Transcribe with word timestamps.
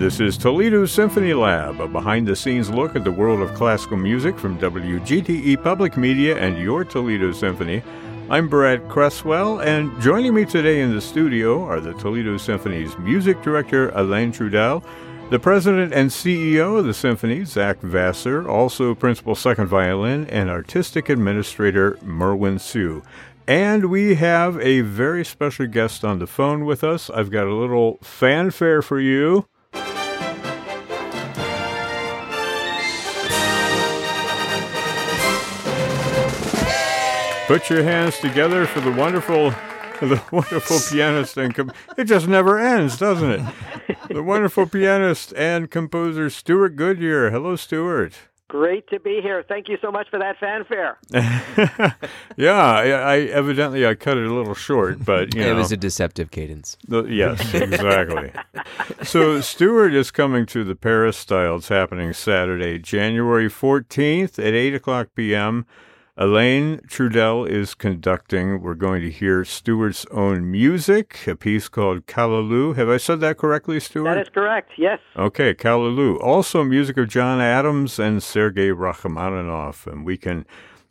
This 0.00 0.18
is 0.18 0.38
Toledo 0.38 0.86
Symphony 0.86 1.34
Lab, 1.34 1.78
a 1.78 1.86
behind 1.86 2.26
the 2.26 2.34
scenes 2.34 2.70
look 2.70 2.96
at 2.96 3.04
the 3.04 3.12
world 3.12 3.42
of 3.42 3.52
classical 3.52 3.98
music 3.98 4.38
from 4.38 4.58
WGTE 4.58 5.62
Public 5.62 5.98
Media 5.98 6.38
and 6.38 6.56
your 6.56 6.84
Toledo 6.86 7.32
Symphony. 7.32 7.82
I'm 8.30 8.48
Brad 8.48 8.88
Cresswell, 8.88 9.60
and 9.60 10.00
joining 10.00 10.32
me 10.32 10.46
today 10.46 10.80
in 10.80 10.94
the 10.94 11.02
studio 11.02 11.62
are 11.64 11.80
the 11.80 11.92
Toledo 11.92 12.38
Symphony's 12.38 12.96
music 12.96 13.42
director, 13.42 13.90
Alain 13.90 14.32
Trudel, 14.32 14.82
the 15.28 15.38
president 15.38 15.92
and 15.92 16.08
CEO 16.08 16.78
of 16.78 16.86
the 16.86 16.94
symphony, 16.94 17.44
Zach 17.44 17.78
Vassar, 17.80 18.48
also 18.48 18.94
principal 18.94 19.34
second 19.34 19.66
violin, 19.66 20.24
and 20.28 20.48
artistic 20.48 21.10
administrator, 21.10 21.98
Merwin 22.00 22.58
Siu. 22.58 23.02
And 23.46 23.90
we 23.90 24.14
have 24.14 24.58
a 24.60 24.80
very 24.80 25.26
special 25.26 25.66
guest 25.66 26.06
on 26.06 26.20
the 26.20 26.26
phone 26.26 26.64
with 26.64 26.82
us. 26.82 27.10
I've 27.10 27.30
got 27.30 27.46
a 27.46 27.54
little 27.54 27.98
fanfare 28.00 28.80
for 28.80 28.98
you. 28.98 29.44
Put 37.50 37.68
your 37.68 37.82
hands 37.82 38.16
together 38.20 38.64
for 38.64 38.80
the 38.80 38.92
wonderful, 38.92 39.50
the 40.00 40.22
wonderful 40.30 40.78
pianist 40.88 41.36
and 41.36 41.52
com- 41.52 41.72
it 41.98 42.04
just 42.04 42.28
never 42.28 42.60
ends, 42.60 42.96
doesn't 42.96 43.28
it? 43.28 43.54
the 44.08 44.22
wonderful 44.22 44.68
pianist 44.68 45.34
and 45.36 45.68
composer 45.68 46.30
Stewart 46.30 46.76
Goodyear. 46.76 47.32
Hello, 47.32 47.56
Stewart. 47.56 48.14
Great 48.46 48.88
to 48.90 49.00
be 49.00 49.18
here. 49.20 49.42
Thank 49.48 49.68
you 49.68 49.78
so 49.82 49.90
much 49.90 50.08
for 50.10 50.20
that 50.20 50.38
fanfare. 50.38 50.96
yeah, 52.36 52.52
I, 52.52 52.84
I, 52.90 53.16
evidently 53.22 53.84
I 53.84 53.96
cut 53.96 54.16
it 54.16 54.26
a 54.26 54.32
little 54.32 54.54
short, 54.54 55.04
but 55.04 55.34
you 55.34 55.40
know, 55.40 55.50
it 55.50 55.54
was 55.54 55.72
a 55.72 55.76
deceptive 55.76 56.30
cadence. 56.30 56.76
The, 56.86 57.02
yes, 57.02 57.52
exactly. 57.52 58.30
so 59.02 59.40
Stewart 59.40 59.92
is 59.92 60.12
coming 60.12 60.46
to 60.46 60.62
the 60.62 60.76
Peristyle. 60.76 61.56
It's 61.56 61.66
happening 61.66 62.12
Saturday, 62.12 62.78
January 62.78 63.48
fourteenth 63.48 64.38
at 64.38 64.54
eight 64.54 64.72
o'clock 64.76 65.08
p.m. 65.16 65.66
Alain 66.20 66.80
Trudel 66.86 67.48
is 67.48 67.74
conducting. 67.74 68.60
We're 68.60 68.74
going 68.74 69.00
to 69.00 69.10
hear 69.10 69.42
Stewart's 69.42 70.04
own 70.10 70.50
music, 70.50 71.26
a 71.26 71.34
piece 71.34 71.66
called 71.66 72.04
Callaloo. 72.04 72.76
Have 72.76 72.90
I 72.90 72.98
said 72.98 73.20
that 73.20 73.38
correctly, 73.38 73.80
Stewart? 73.80 74.16
That 74.16 74.20
is 74.20 74.28
correct, 74.28 74.72
yes. 74.76 74.98
Okay, 75.16 75.54
Callaloo. 75.54 76.22
Also, 76.22 76.62
music 76.62 76.98
of 76.98 77.08
John 77.08 77.40
Adams 77.40 77.98
and 77.98 78.22
Sergei 78.22 78.68
Rachmaninoff. 78.68 79.86
And 79.86 80.04
we 80.04 80.18
can 80.18 80.44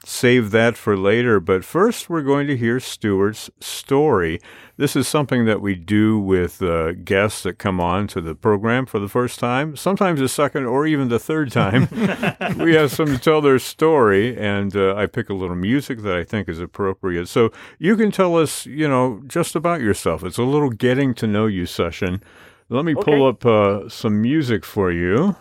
save 0.06 0.52
that 0.52 0.78
for 0.78 0.96
later. 0.96 1.40
But 1.40 1.66
first, 1.66 2.10
we're 2.10 2.22
going 2.22 2.48
to 2.48 2.58
hear 2.58 2.80
Stewart's 2.80 3.50
story. 3.60 4.40
This 4.78 4.96
is 4.96 5.08
something 5.08 5.46
that 5.46 5.62
we 5.62 5.76
do 5.76 6.18
with 6.18 6.62
uh, 6.62 6.94
guests 6.94 7.44
that 7.44 7.60
come 7.60 7.82
on 7.82 8.08
to 8.08 8.22
the 8.22 8.34
program 8.34 8.86
for 8.86 9.00
the 9.00 9.10
first 9.10 9.38
time, 9.38 9.76
sometimes 9.76 10.22
the 10.22 10.30
second 10.30 10.66
or 10.66 10.88
even 10.88 11.10
the 11.10 11.20
third 11.20 11.52
time. 11.52 11.90
we 12.58 12.78
ask 12.78 12.96
them 12.96 13.08
to 13.08 13.18
tell 13.18 13.42
their 13.42 13.60
story, 13.60 14.38
and 14.38 14.76
uh, 14.76 14.96
I 14.96 15.06
pick 15.06 15.30
a 15.30 15.34
little 15.34 15.58
music 15.58 16.02
that 16.04 16.16
I 16.16 16.24
think 16.24 16.48
is 16.48 16.60
appropriate. 16.60 17.28
So 17.28 17.52
you 17.78 17.98
can 17.98 18.12
tell 18.12 18.38
us, 18.38 18.66
you 18.66 18.88
know, 18.88 19.22
just 19.28 19.56
about 19.56 19.82
yourself. 19.82 20.24
It's 20.24 20.38
a 20.38 20.44
little 20.44 20.70
getting 20.70 21.14
to 21.16 21.28
know 21.28 21.46
you 21.46 21.66
session. 21.66 22.24
Let 22.70 22.86
me 22.86 22.96
okay. 22.96 23.04
pull 23.04 23.28
up 23.28 23.46
uh, 23.46 23.90
some 23.90 24.22
music 24.22 24.64
for 24.64 24.92
you. 24.92 25.36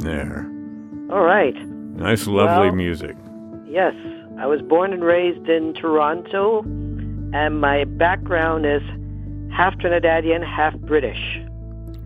There. 0.00 0.50
All 1.10 1.22
right. 1.22 1.54
Nice, 1.98 2.26
lovely 2.26 2.68
well, 2.68 2.76
music. 2.76 3.16
Yes. 3.66 3.94
I 4.38 4.46
was 4.46 4.62
born 4.62 4.92
and 4.92 5.02
raised 5.02 5.48
in 5.48 5.74
Toronto, 5.74 6.62
and 6.62 7.60
my 7.60 7.82
background 7.84 8.64
is 8.64 8.82
half 9.52 9.74
Trinidadian, 9.78 10.46
half 10.46 10.74
British. 10.76 11.40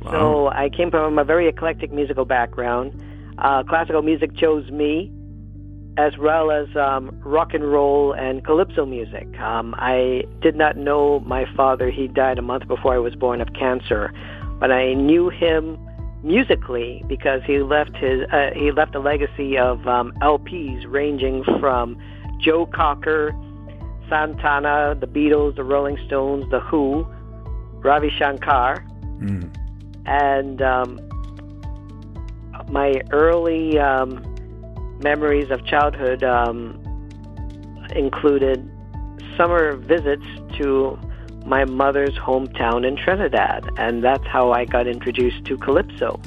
Wow. 0.00 0.10
So 0.12 0.48
I 0.48 0.70
came 0.70 0.90
from 0.90 1.18
a 1.18 1.24
very 1.24 1.46
eclectic 1.46 1.92
musical 1.92 2.24
background. 2.24 2.98
Uh, 3.36 3.62
classical 3.64 4.00
music 4.00 4.34
chose 4.34 4.70
me, 4.70 5.12
as 5.98 6.16
well 6.16 6.50
as 6.50 6.74
um, 6.74 7.10
rock 7.22 7.52
and 7.52 7.70
roll 7.70 8.14
and 8.14 8.42
calypso 8.46 8.86
music. 8.86 9.28
Um, 9.38 9.74
I 9.76 10.24
did 10.40 10.56
not 10.56 10.78
know 10.78 11.20
my 11.20 11.44
father. 11.54 11.90
He 11.90 12.08
died 12.08 12.38
a 12.38 12.42
month 12.42 12.66
before 12.66 12.94
I 12.94 12.98
was 12.98 13.14
born 13.14 13.42
of 13.42 13.52
cancer, 13.52 14.10
but 14.58 14.72
I 14.72 14.94
knew 14.94 15.28
him 15.28 15.78
musically 16.22 17.04
because 17.08 17.42
he 17.44 17.58
left 17.58 17.96
his 17.96 18.22
uh, 18.32 18.50
he 18.54 18.70
left 18.70 18.94
a 18.94 19.00
legacy 19.00 19.58
of 19.58 19.86
um, 19.86 20.12
LPs 20.22 20.84
ranging 20.86 21.44
from 21.60 21.96
Joe 22.38 22.66
Cocker, 22.66 23.32
Santana, 24.08 24.96
the 24.98 25.06
Beatles, 25.06 25.56
the 25.56 25.64
Rolling 25.64 25.98
Stones, 26.06 26.48
the 26.50 26.60
Who, 26.60 27.06
Ravi 27.82 28.10
Shankar, 28.18 28.84
mm. 29.18 29.50
and 30.06 30.62
um, 30.62 31.00
my 32.70 33.00
early 33.10 33.78
um, 33.78 34.22
memories 35.02 35.50
of 35.50 35.64
childhood 35.66 36.22
um, 36.22 36.78
included 37.94 38.68
summer 39.36 39.76
visits 39.76 40.24
to 40.58 40.98
my 41.46 41.64
mother's 41.64 42.14
hometown 42.14 42.86
in 42.86 42.96
Trinidad, 42.96 43.68
and 43.76 44.02
that's 44.02 44.26
how 44.26 44.52
I 44.52 44.64
got 44.64 44.86
introduced 44.86 45.44
to 45.46 45.56
calypso. 45.56 46.20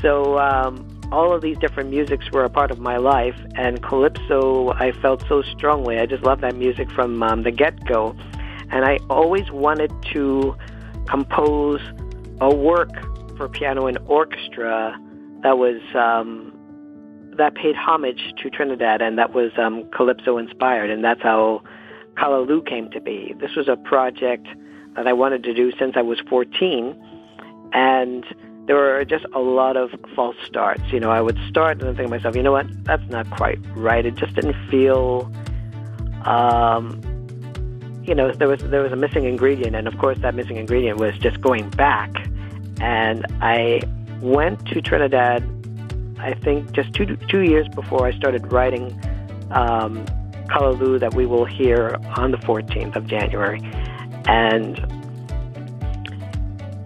So 0.00 0.38
um, 0.38 0.86
all 1.12 1.32
of 1.34 1.42
these 1.42 1.58
different 1.58 1.90
musics 1.90 2.30
were 2.32 2.44
a 2.44 2.50
part 2.50 2.70
of 2.70 2.78
my 2.78 2.96
life, 2.96 3.36
and 3.54 3.82
calypso 3.82 4.70
I 4.72 4.92
felt 4.92 5.24
so 5.28 5.42
strongly. 5.42 5.98
I 5.98 6.06
just 6.06 6.22
loved 6.22 6.42
that 6.42 6.56
music 6.56 6.90
from 6.90 7.22
um, 7.22 7.42
the 7.42 7.50
get-go, 7.50 8.16
and 8.70 8.84
I 8.84 8.98
always 9.08 9.50
wanted 9.50 9.92
to 10.12 10.56
compose 11.06 11.80
a 12.40 12.54
work 12.54 12.90
for 13.36 13.48
piano 13.48 13.86
and 13.86 13.98
orchestra 14.06 14.98
that 15.42 15.58
was 15.58 15.80
um, 15.94 16.52
that 17.36 17.54
paid 17.54 17.74
homage 17.74 18.34
to 18.42 18.50
Trinidad 18.50 19.00
and 19.00 19.18
that 19.18 19.32
was 19.32 19.52
um, 19.58 19.88
calypso 19.90 20.38
inspired, 20.38 20.90
and 20.90 21.04
that's 21.04 21.22
how 21.22 21.62
Callaloo 22.16 22.66
came 22.66 22.90
to 22.90 23.00
be. 23.00 23.34
This 23.38 23.54
was 23.56 23.68
a 23.68 23.76
project 23.76 24.46
that 24.96 25.06
I 25.06 25.12
wanted 25.12 25.42
to 25.44 25.54
do 25.54 25.72
since 25.78 25.94
I 25.96 26.02
was 26.02 26.20
14, 26.28 26.94
and 27.72 28.24
there 28.66 28.76
were 28.76 29.04
just 29.04 29.24
a 29.34 29.40
lot 29.40 29.76
of 29.76 29.90
false 30.14 30.36
starts. 30.46 30.82
You 30.92 31.00
know, 31.00 31.10
I 31.10 31.20
would 31.20 31.38
start 31.48 31.78
and 31.78 31.88
then 31.88 31.96
think 31.96 32.08
to 32.08 32.10
myself, 32.10 32.36
you 32.36 32.42
know 32.42 32.52
what, 32.52 32.66
that's 32.84 33.08
not 33.08 33.28
quite 33.30 33.58
right. 33.74 34.04
It 34.04 34.14
just 34.14 34.34
didn't 34.34 34.56
feel, 34.70 35.32
um, 36.24 37.00
you 38.04 38.14
know, 38.14 38.32
there 38.32 38.48
was 38.48 38.60
there 38.60 38.82
was 38.82 38.92
a 38.92 38.96
missing 38.96 39.24
ingredient, 39.24 39.74
and 39.74 39.88
of 39.88 39.98
course 39.98 40.18
that 40.20 40.34
missing 40.34 40.56
ingredient 40.56 40.98
was 40.98 41.16
just 41.18 41.40
going 41.40 41.70
back. 41.70 42.10
And 42.80 43.24
I 43.40 43.82
went 44.20 44.64
to 44.66 44.80
Trinidad, 44.80 45.42
I 46.18 46.34
think 46.34 46.72
just 46.72 46.92
two 46.94 47.16
two 47.16 47.42
years 47.42 47.68
before 47.68 48.06
I 48.06 48.12
started 48.12 48.52
writing. 48.52 48.98
Um, 49.50 50.06
Callaloo 50.48 51.00
that 51.00 51.14
we 51.14 51.26
will 51.26 51.44
hear 51.44 51.98
on 52.16 52.30
the 52.30 52.38
14th 52.38 52.96
of 52.96 53.06
January. 53.06 53.60
And 54.26 54.78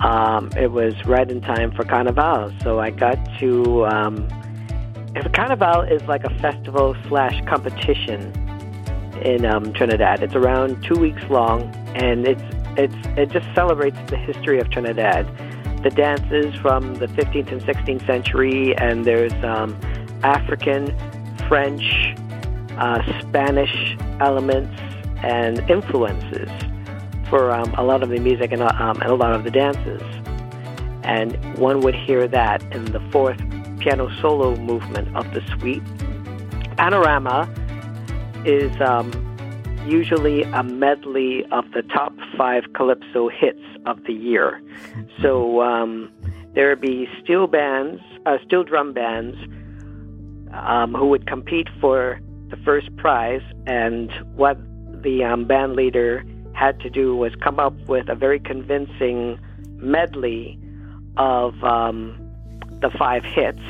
um, 0.00 0.50
it 0.56 0.72
was 0.72 0.94
right 1.06 1.28
in 1.30 1.40
time 1.40 1.72
for 1.72 1.84
Carnival. 1.84 2.52
So 2.62 2.78
I 2.80 2.90
got 2.90 3.18
to. 3.38 3.86
Um, 3.86 4.28
Carnival 5.32 5.80
is 5.82 6.02
like 6.02 6.24
a 6.24 6.38
festival 6.38 6.94
slash 7.08 7.42
competition 7.46 8.32
in 9.22 9.46
um, 9.46 9.72
Trinidad. 9.72 10.22
It's 10.22 10.34
around 10.34 10.82
two 10.84 10.96
weeks 10.96 11.22
long, 11.30 11.62
and 11.94 12.26
it's 12.26 12.42
it's 12.76 12.94
it 13.16 13.30
just 13.30 13.46
celebrates 13.54 13.98
the 14.08 14.16
history 14.16 14.60
of 14.60 14.70
Trinidad, 14.70 15.26
the 15.82 15.90
dances 15.90 16.54
from 16.56 16.94
the 16.96 17.06
15th 17.06 17.50
and 17.50 17.62
16th 17.62 18.06
century, 18.06 18.76
and 18.76 19.04
there's 19.04 19.32
um, 19.44 19.78
African, 20.22 20.94
French, 21.48 22.14
uh, 22.78 23.02
Spanish 23.20 23.96
elements 24.20 24.74
and 25.22 25.58
influences 25.70 26.48
for 27.28 27.50
um, 27.50 27.74
a 27.76 27.82
lot 27.82 28.02
of 28.02 28.08
the 28.08 28.18
music 28.18 28.52
and, 28.52 28.62
um, 28.62 29.00
and 29.00 29.10
a 29.10 29.14
lot 29.14 29.32
of 29.32 29.44
the 29.44 29.50
dances. 29.50 30.02
And 31.02 31.36
one 31.58 31.80
would 31.80 31.94
hear 31.94 32.26
that 32.28 32.62
in 32.74 32.84
the 32.86 33.00
fourth 33.12 33.38
piano 33.78 34.10
solo 34.20 34.56
movement 34.56 35.16
of 35.16 35.32
the 35.32 35.40
suite. 35.52 35.82
Panorama 36.76 37.48
is 38.44 38.72
um, 38.80 39.10
usually 39.86 40.42
a 40.42 40.62
medley 40.62 41.44
of 41.52 41.64
the 41.72 41.82
top 41.82 42.12
five 42.36 42.64
calypso 42.74 43.28
hits 43.28 43.62
of 43.86 44.02
the 44.04 44.12
year. 44.12 44.60
So 45.22 45.62
um, 45.62 46.10
there 46.54 46.70
would 46.70 46.80
be 46.80 47.08
steel 47.22 47.46
bands, 47.46 48.00
uh, 48.26 48.38
steel 48.44 48.64
drum 48.64 48.92
bands, 48.92 49.36
um, 50.52 50.94
who 50.94 51.06
would 51.08 51.26
compete 51.26 51.68
for 51.80 52.20
the 52.50 52.56
first 52.58 52.94
prize, 52.96 53.42
and 53.66 54.10
what 54.34 54.58
the 55.02 55.24
um, 55.24 55.44
band 55.44 55.74
leader 55.74 56.24
had 56.52 56.80
to 56.80 56.90
do 56.90 57.14
was 57.16 57.34
come 57.36 57.60
up 57.60 57.74
with 57.86 58.08
a 58.08 58.14
very 58.14 58.40
convincing 58.40 59.38
medley 59.76 60.58
of 61.16 61.62
um, 61.62 62.18
the 62.80 62.90
five 62.90 63.24
hits 63.24 63.60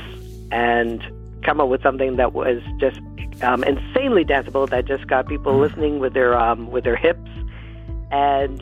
and 0.51 1.03
come 1.43 1.61
up 1.61 1.69
with 1.69 1.83
something 1.83 2.17
that 2.17 2.33
was 2.33 2.63
just 2.79 3.01
um, 3.43 3.63
insanely 3.65 4.25
danceable 4.25 4.69
that 4.71 4.85
just 4.87 5.07
got 5.07 5.27
people 5.27 5.53
mm. 5.53 5.61
listening 5.61 5.99
with 5.99 6.15
their 6.15 6.39
um, 6.39 6.71
with 6.71 6.85
their 6.85 6.97
hips, 6.97 7.31
and 8.11 8.61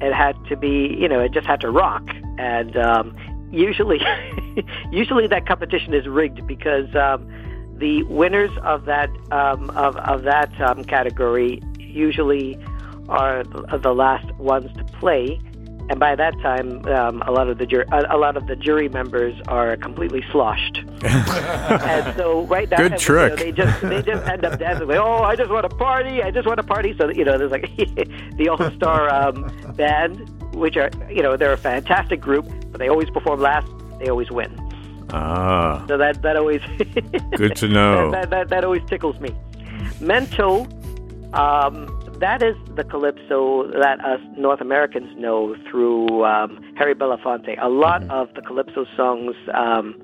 it 0.00 0.12
had 0.12 0.36
to 0.46 0.56
be 0.56 0.96
you 0.98 1.08
know 1.08 1.20
it 1.20 1.32
just 1.32 1.46
had 1.46 1.60
to 1.60 1.70
rock. 1.70 2.04
And 2.38 2.76
um, 2.76 3.16
usually, 3.50 4.00
usually 4.92 5.26
that 5.26 5.46
competition 5.46 5.94
is 5.94 6.06
rigged 6.06 6.46
because 6.46 6.94
um, 6.94 7.28
the 7.78 8.02
winners 8.04 8.50
of 8.62 8.84
that 8.86 9.10
um, 9.30 9.70
of 9.70 9.96
of 9.96 10.22
that 10.22 10.58
um, 10.60 10.84
category 10.84 11.62
usually 11.78 12.58
are 13.08 13.44
the 13.44 13.94
last 13.94 14.30
ones 14.34 14.74
to 14.76 14.84
play, 14.98 15.40
and 15.88 16.00
by 16.00 16.16
that 16.16 16.36
time, 16.40 16.84
um, 16.86 17.22
a 17.22 17.30
lot 17.30 17.48
of 17.48 17.58
the 17.58 17.66
jury, 17.66 17.84
a, 17.92 18.16
lot 18.16 18.36
of 18.36 18.46
the 18.48 18.56
jury 18.56 18.88
members 18.88 19.40
are 19.46 19.76
completely 19.76 20.24
sloshed. 20.32 20.78
and 21.04 22.16
so, 22.16 22.42
right 22.46 22.68
now, 22.68 22.76
good 22.76 22.98
trick. 22.98 23.30
You 23.30 23.36
know, 23.36 23.42
they 23.44 23.52
just 23.52 23.80
they 23.82 24.02
just 24.02 24.28
end 24.28 24.44
up 24.44 24.58
dancing 24.58 24.88
like, 24.88 24.98
"Oh, 24.98 25.22
I 25.22 25.36
just 25.36 25.50
want 25.50 25.68
to 25.70 25.76
party! 25.76 26.22
I 26.22 26.30
just 26.32 26.46
want 26.46 26.58
to 26.58 26.64
party!" 26.64 26.96
So 26.98 27.10
you 27.10 27.24
know, 27.24 27.38
there's 27.38 27.52
like 27.52 27.70
the 28.36 28.48
All 28.48 28.70
Star 28.72 29.08
um, 29.14 29.52
band, 29.76 30.28
which 30.54 30.76
are 30.76 30.90
you 31.08 31.22
know 31.22 31.36
they're 31.36 31.52
a 31.52 31.58
fantastic 31.58 32.20
group, 32.20 32.46
but 32.72 32.78
they 32.78 32.88
always 32.88 33.10
perform 33.10 33.40
last. 33.40 33.70
They 34.00 34.08
always 34.08 34.30
win. 34.30 34.65
Ah. 35.10 35.84
So 35.88 35.96
that 35.96 36.22
that 36.22 36.36
always 36.36 36.60
good 37.36 37.56
to 37.56 37.68
know. 37.68 38.10
that, 38.10 38.22
that, 38.22 38.30
that, 38.30 38.48
that 38.48 38.64
always 38.64 38.82
tickles 38.88 39.18
me. 39.20 39.30
Mento. 40.00 40.72
Um, 41.34 41.92
that 42.18 42.42
is 42.42 42.56
the 42.74 42.84
calypso 42.84 43.70
that 43.72 44.02
us 44.02 44.20
North 44.38 44.62
Americans 44.62 45.14
know 45.18 45.54
through 45.70 46.24
um, 46.24 46.62
Harry 46.76 46.94
Belafonte. 46.94 47.62
A 47.62 47.68
lot 47.68 48.02
mm-hmm. 48.02 48.10
of 48.10 48.32
the 48.34 48.40
calypso 48.40 48.86
songs 48.96 49.34
um, 49.52 50.00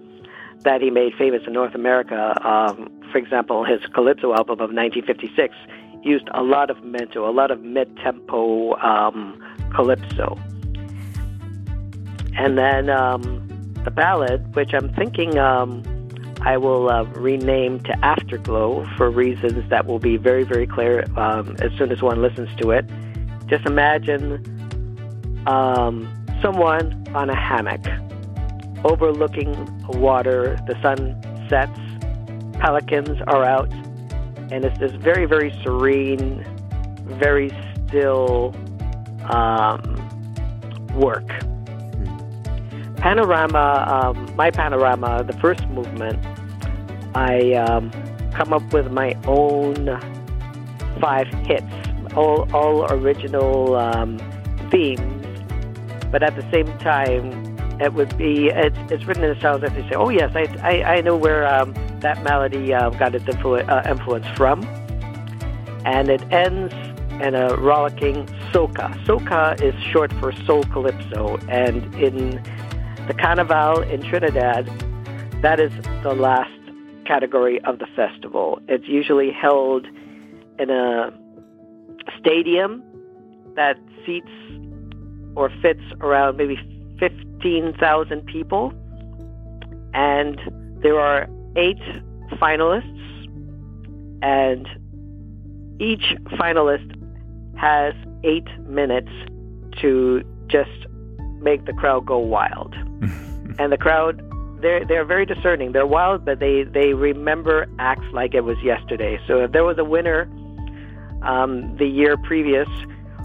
that 0.61 0.83
he 0.83 0.91
made 0.91 1.15
famous 1.15 1.43
in 1.47 1.55
North 1.55 1.75
America, 1.75 2.37
um, 2.47 2.91
for 3.11 3.19
example, 3.19 3.65
his 3.65 3.81
calypso 3.95 4.33
album 4.33 4.61
of 4.61 4.71
1956, 4.73 5.55
used 6.03 6.29
a 6.35 6.43
lot 6.43 6.71
of 6.71 6.79
mento, 6.79 7.27
a 7.27 7.31
lot 7.31 7.51
of 7.51 7.63
mid-tempo 7.63 8.77
um, 8.81 9.41
calypso. 9.75 10.39
And 12.37 12.59
then 12.59 12.91
um, 12.91 13.42
the 13.85 13.91
ballad, 13.91 14.55
which 14.55 14.73
I'm 14.75 14.93
thinking 14.95 15.39
um, 15.39 15.83
I 16.43 16.57
will 16.57 16.91
uh, 16.91 17.05
rename 17.05 17.81
to 17.81 18.05
Afterglow 18.05 18.87
for 18.97 19.11
reasons 19.11 19.69
that 19.71 19.87
will 19.87 19.99
be 19.99 20.17
very, 20.17 20.45
very 20.45 20.67
clear 20.67 21.05
um, 21.17 21.57
as 21.61 21.73
soon 21.79 21.93
as 21.93 22.03
one 22.03 22.21
listens 22.21 22.49
to 22.61 22.71
it. 22.73 22.85
Just 23.47 23.65
imagine 23.67 24.45
um, 25.47 26.09
someone 26.41 27.07
on 27.15 27.31
a 27.31 27.37
hammock 27.37 27.85
overlooking 28.85 29.53
water. 29.89 30.59
The 30.67 30.81
sun 30.83 31.21
sets, 31.49 31.79
pelicans 32.59 33.21
are 33.29 33.45
out, 33.45 33.73
and 34.51 34.65
it's 34.65 34.79
this 34.79 34.93
very, 34.93 35.27
very 35.27 35.51
serene, 35.63 36.45
very 37.05 37.51
still 37.87 38.55
um, 39.31 39.81
work. 40.95 41.31
Panorama, 43.03 44.15
um, 44.15 44.37
my 44.37 44.53
panorama, 44.53 45.25
the 45.25 45.33
first 45.41 45.67
movement, 45.71 46.25
I 47.17 47.53
um, 47.55 47.91
come 48.33 48.53
up 48.53 48.73
with 48.73 48.93
my 48.93 49.19
own 49.27 49.99
five 51.01 51.27
hits, 51.45 51.67
all, 52.15 52.49
all 52.55 52.85
original 52.93 53.75
um, 53.75 54.19
themes, 54.71 55.27
but 56.13 56.23
at 56.23 56.37
the 56.37 56.49
same 56.53 56.69
time, 56.79 57.59
it 57.81 57.93
would 57.93 58.17
be 58.17 58.51
it's, 58.51 58.79
it's 58.93 59.05
written 59.05 59.25
in 59.25 59.33
a 59.33 59.39
style 59.41 59.59
that 59.59 59.75
they 59.75 59.83
say, 59.89 59.97
oh 59.97 60.09
yes, 60.09 60.31
I 60.37 60.45
I, 60.63 60.97
I 60.99 61.01
know 61.01 61.17
where 61.17 61.45
um, 61.53 61.75
that 61.99 62.23
melody 62.23 62.73
uh, 62.73 62.91
got 62.91 63.17
its 63.17 63.25
influ- 63.25 63.69
uh, 63.69 63.91
influence 63.91 64.29
from, 64.37 64.63
and 65.85 66.09
it 66.09 66.23
ends 66.31 66.73
in 67.21 67.35
a 67.35 67.57
rollicking 67.57 68.27
soca. 68.53 68.95
Soca 69.05 69.61
is 69.61 69.75
short 69.83 70.13
for 70.21 70.31
soul 70.47 70.63
calypso, 70.65 71.37
and 71.49 71.93
in 71.97 72.41
the 73.09 73.15
Carnival 73.15 73.83
in 73.83 74.01
Trinidad, 74.03 74.67
that 75.43 75.59
is 75.59 75.73
the 76.03 76.15
last 76.15 76.51
category 77.05 77.61
of 77.65 77.79
the 77.79 77.87
festival. 77.97 78.61
It's 78.69 78.87
usually 78.87 79.33
held 79.33 79.87
in 80.59 80.71
a 80.71 81.13
stadium 82.21 82.83
that 83.57 83.77
seats 84.07 84.31
or 85.35 85.51
fits 85.61 85.83
around 86.01 86.37
maybe 86.37 86.57
15,000 87.01 88.25
people. 88.27 88.73
And 89.95 90.41
there 90.83 90.99
are 91.01 91.29
eight 91.57 91.83
finalists, 92.41 92.99
and 94.23 94.69
each 95.81 96.15
finalist 96.39 96.89
has 97.59 97.95
eight 98.23 98.49
minutes 98.61 99.11
to 99.81 100.23
just 100.47 100.87
make 101.43 101.65
the 101.67 101.73
crowd 101.73 102.07
go 102.07 102.19
wild. 102.19 102.75
and 103.59 103.73
the 103.73 103.79
crowd 103.79 104.23
they're 104.63 104.85
they're 104.85 105.05
very 105.05 105.27
discerning. 105.27 105.73
They're 105.73 105.87
wild, 105.87 106.25
but 106.25 106.39
they 106.39 106.63
they 106.63 106.95
remember 106.95 107.67
acts 107.79 108.07
like 108.13 108.35
it 108.35 108.43
was 108.45 108.57
yesterday. 108.63 109.21
So 109.27 109.41
if 109.41 109.53
there 109.53 109.65
was 109.65 109.77
a 109.79 109.85
winner 109.85 110.31
um, 111.23 111.77
the 111.77 111.87
year 111.87 112.17
previous 112.17 112.69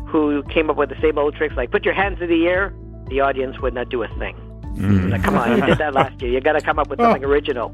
who 0.08 0.44
came 0.44 0.70
up 0.70 0.78
with 0.78 0.90
the 0.90 1.00
same 1.02 1.18
old 1.18 1.36
tricks 1.36 1.56
like 1.56 1.72
put 1.72 1.86
your 1.86 1.94
hands 1.94 2.22
in 2.22 2.30
the 2.30 2.48
air, 2.48 2.74
the 3.08 3.22
audience 3.22 3.60
would 3.60 3.74
not 3.74 3.90
do 3.90 4.04
a 4.04 4.08
thing. 4.20 4.36
Mm. 4.76 5.12
Like, 5.12 5.24
come 5.24 5.36
on, 5.36 5.58
you 5.58 5.66
did 5.66 5.78
that 5.80 5.94
last 5.94 6.22
year. 6.22 6.32
You 6.32 6.42
got 6.42 6.54
to 6.54 6.62
come 6.62 6.78
up 6.78 6.90
with 6.90 7.00
something 7.00 7.26
oh. 7.26 7.30
original. 7.30 7.74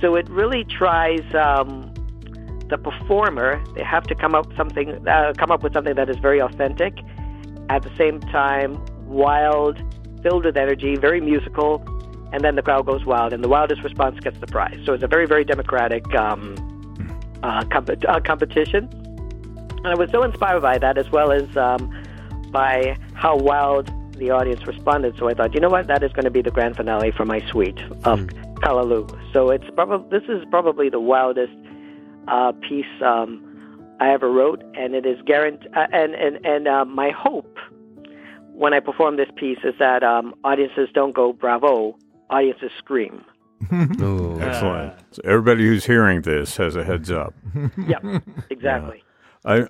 So 0.00 0.16
it 0.16 0.28
really 0.28 0.64
tries 0.64 1.22
um, 1.34 1.92
the 2.68 2.76
performer. 2.76 3.62
They 3.74 3.82
have 3.82 4.04
to 4.04 4.14
come 4.14 4.34
up 4.34 4.46
something 4.56 5.06
uh, 5.06 5.32
come 5.36 5.50
up 5.50 5.62
with 5.62 5.72
something 5.72 5.94
that 5.94 6.08
is 6.08 6.16
very 6.16 6.40
authentic, 6.40 6.98
at 7.68 7.82
the 7.82 7.94
same 7.96 8.20
time 8.20 8.82
wild, 9.06 9.78
filled 10.22 10.44
with 10.44 10.56
energy, 10.56 10.96
very 10.96 11.20
musical 11.20 11.82
and 12.32 12.44
then 12.44 12.54
the 12.54 12.62
crowd 12.62 12.86
goes 12.86 13.04
wild, 13.04 13.32
and 13.32 13.42
the 13.42 13.48
wildest 13.48 13.82
response 13.82 14.18
gets 14.20 14.38
the 14.40 14.46
prize. 14.46 14.78
So 14.84 14.92
it's 14.92 15.02
a 15.02 15.06
very, 15.06 15.26
very 15.26 15.44
democratic 15.44 16.04
um, 16.14 16.54
uh, 17.42 17.64
comp- 17.66 18.04
uh, 18.06 18.20
competition. 18.20 18.88
And 19.78 19.86
I 19.86 19.94
was 19.94 20.10
so 20.10 20.22
inspired 20.22 20.60
by 20.60 20.78
that, 20.78 20.98
as 20.98 21.10
well 21.10 21.30
as 21.30 21.56
um, 21.56 21.90
by 22.50 22.96
how 23.14 23.36
wild 23.36 23.90
the 24.18 24.30
audience 24.30 24.66
responded. 24.66 25.16
So 25.18 25.28
I 25.28 25.34
thought, 25.34 25.54
you 25.54 25.60
know 25.60 25.68
what, 25.68 25.86
that 25.86 26.02
is 26.02 26.12
going 26.12 26.24
to 26.24 26.30
be 26.30 26.42
the 26.42 26.50
grand 26.50 26.76
finale 26.76 27.12
for 27.12 27.24
my 27.24 27.40
suite 27.50 27.80
of 28.04 28.20
mm. 28.20 28.54
Callaloo. 28.56 29.08
So 29.32 29.50
it's 29.50 29.68
probably 29.74 30.18
this 30.18 30.28
is 30.28 30.44
probably 30.50 30.88
the 30.88 31.00
wildest 31.00 31.52
uh, 32.26 32.52
piece 32.68 32.84
um, 33.04 33.96
I 34.00 34.12
ever 34.12 34.30
wrote, 34.32 34.62
and 34.74 34.94
it 34.94 35.06
is 35.06 35.18
guaranteed. 35.26 35.70
Uh, 35.76 35.86
and 35.92 36.14
and 36.14 36.44
and 36.44 36.66
uh, 36.66 36.84
my 36.84 37.10
hope 37.10 37.56
when 38.56 38.72
I 38.72 38.80
perform 38.80 39.16
this 39.16 39.28
piece 39.36 39.58
is 39.64 39.74
that 39.78 40.02
um, 40.02 40.34
audiences 40.42 40.88
don't 40.94 41.14
go 41.14 41.32
bravo, 41.32 41.96
audiences 42.30 42.70
scream. 42.78 43.24
Excellent. 43.70 44.94
So 45.12 45.22
everybody 45.24 45.66
who's 45.66 45.84
hearing 45.84 46.22
this 46.22 46.56
has 46.56 46.74
a 46.74 46.84
heads 46.84 47.10
up. 47.10 47.34
yep, 47.86 48.02
exactly. 48.50 48.96
Yeah. 48.96 49.02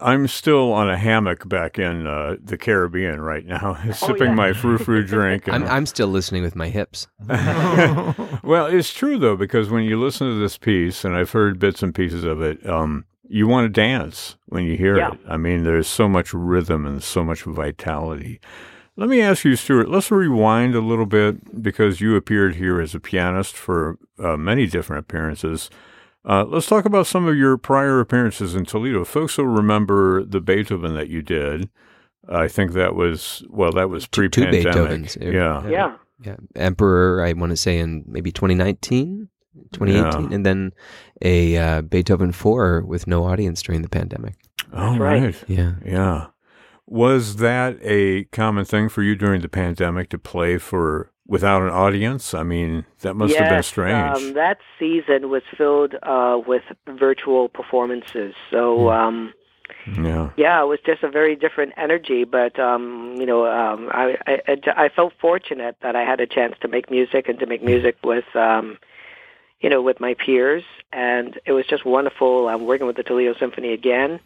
I, 0.00 0.14
am 0.14 0.26
still 0.26 0.72
on 0.72 0.88
a 0.88 0.96
hammock 0.96 1.46
back 1.46 1.78
in 1.78 2.06
uh, 2.06 2.36
the 2.42 2.56
Caribbean 2.56 3.20
right 3.20 3.44
now, 3.44 3.76
oh, 3.86 3.90
sipping 3.90 4.28
yeah. 4.28 4.34
my 4.34 4.52
frou 4.54 4.78
frou 4.78 5.04
drink. 5.04 5.48
I'm, 5.48 5.64
I'm 5.64 5.84
still 5.84 6.08
listening 6.08 6.42
with 6.42 6.56
my 6.56 6.68
hips. 6.68 7.08
well, 7.28 8.66
it's 8.66 8.94
true 8.94 9.18
though, 9.18 9.36
because 9.36 9.68
when 9.68 9.84
you 9.84 10.00
listen 10.00 10.28
to 10.28 10.38
this 10.38 10.56
piece, 10.56 11.04
and 11.04 11.14
I've 11.14 11.32
heard 11.32 11.58
bits 11.58 11.82
and 11.82 11.94
pieces 11.94 12.24
of 12.24 12.40
it, 12.40 12.66
um, 12.66 13.04
you 13.28 13.46
want 13.48 13.66
to 13.66 13.68
dance 13.68 14.36
when 14.46 14.64
you 14.64 14.76
hear 14.78 14.96
yeah. 14.96 15.12
it. 15.12 15.18
I 15.28 15.36
mean, 15.36 15.64
there's 15.64 15.88
so 15.88 16.08
much 16.08 16.32
rhythm 16.32 16.86
and 16.86 17.02
so 17.02 17.22
much 17.22 17.42
vitality. 17.42 18.40
Let 18.98 19.10
me 19.10 19.20
ask 19.20 19.44
you, 19.44 19.56
Stewart, 19.56 19.90
let's 19.90 20.10
rewind 20.10 20.74
a 20.74 20.80
little 20.80 21.04
bit 21.04 21.62
because 21.62 22.00
you 22.00 22.16
appeared 22.16 22.54
here 22.54 22.80
as 22.80 22.94
a 22.94 23.00
pianist 23.00 23.54
for 23.54 23.98
uh, 24.18 24.38
many 24.38 24.66
different 24.66 25.00
appearances. 25.00 25.68
Uh, 26.24 26.44
let's 26.44 26.66
talk 26.66 26.86
about 26.86 27.06
some 27.06 27.26
of 27.26 27.36
your 27.36 27.58
prior 27.58 28.00
appearances 28.00 28.54
in 28.54 28.64
Toledo. 28.64 29.04
Folks 29.04 29.36
will 29.36 29.46
remember 29.46 30.24
the 30.24 30.40
Beethoven 30.40 30.94
that 30.94 31.08
you 31.08 31.20
did. 31.20 31.68
I 32.28 32.48
think 32.48 32.72
that 32.72 32.94
was, 32.94 33.44
well, 33.50 33.70
that 33.72 33.90
was 33.90 34.06
pre 34.06 34.28
pandemic. 34.28 34.62
Two 34.62 34.68
Beethovens. 34.68 35.16
Yeah. 35.20 35.68
Yeah. 35.68 35.96
Yeah. 36.24 36.36
Emperor, 36.56 37.22
I 37.22 37.34
want 37.34 37.50
to 37.50 37.56
say 37.56 37.78
in 37.78 38.02
maybe 38.06 38.32
2019, 38.32 39.28
2018, 39.72 40.30
yeah. 40.30 40.34
and 40.34 40.46
then 40.46 40.72
a 41.20 41.56
uh, 41.56 41.82
Beethoven 41.82 42.32
4 42.32 42.84
with 42.86 43.06
no 43.06 43.24
audience 43.24 43.60
during 43.62 43.82
the 43.82 43.88
pandemic. 43.88 44.36
Oh, 44.72 44.96
right. 44.98 45.22
right. 45.22 45.44
Yeah. 45.46 45.74
Yeah. 45.84 46.26
Was 46.86 47.36
that 47.36 47.78
a 47.82 48.24
common 48.24 48.64
thing 48.64 48.88
for 48.88 49.02
you 49.02 49.16
during 49.16 49.40
the 49.40 49.48
pandemic 49.48 50.08
to 50.10 50.18
play 50.18 50.56
for 50.56 51.10
without 51.26 51.62
an 51.62 51.70
audience? 51.70 52.32
I 52.32 52.44
mean, 52.44 52.86
that 53.00 53.14
must 53.14 53.32
yes, 53.32 53.40
have 53.40 53.50
been 53.50 53.62
strange. 53.64 54.16
Um, 54.16 54.34
that 54.34 54.58
season 54.78 55.28
was 55.28 55.42
filled 55.56 55.96
uh, 56.04 56.38
with 56.46 56.62
virtual 56.88 57.48
performances. 57.48 58.34
So, 58.52 58.82
hmm. 58.82 58.86
um, 58.86 59.34
yeah, 60.00 60.30
yeah, 60.36 60.62
it 60.62 60.66
was 60.66 60.78
just 60.86 61.02
a 61.02 61.10
very 61.10 61.34
different 61.34 61.72
energy. 61.76 62.22
But 62.22 62.58
um, 62.60 63.16
you 63.18 63.26
know, 63.26 63.46
um, 63.46 63.90
I, 63.92 64.16
I 64.26 64.56
I 64.76 64.88
felt 64.88 65.12
fortunate 65.20 65.76
that 65.82 65.96
I 65.96 66.02
had 66.02 66.20
a 66.20 66.26
chance 66.26 66.54
to 66.60 66.68
make 66.68 66.88
music 66.90 67.28
and 67.28 67.38
to 67.40 67.46
make 67.46 67.62
music 67.62 67.96
with. 68.04 68.24
Um, 68.34 68.78
you 69.60 69.70
know, 69.70 69.80
with 69.80 70.00
my 70.00 70.12
peers, 70.12 70.62
and 70.92 71.40
it 71.46 71.52
was 71.52 71.64
just 71.66 71.86
wonderful. 71.86 72.46
I'm 72.46 72.66
working 72.66 72.86
with 72.86 72.96
the 72.96 73.02
Toledo 73.02 73.34
Symphony 73.38 73.72
again. 73.72 74.20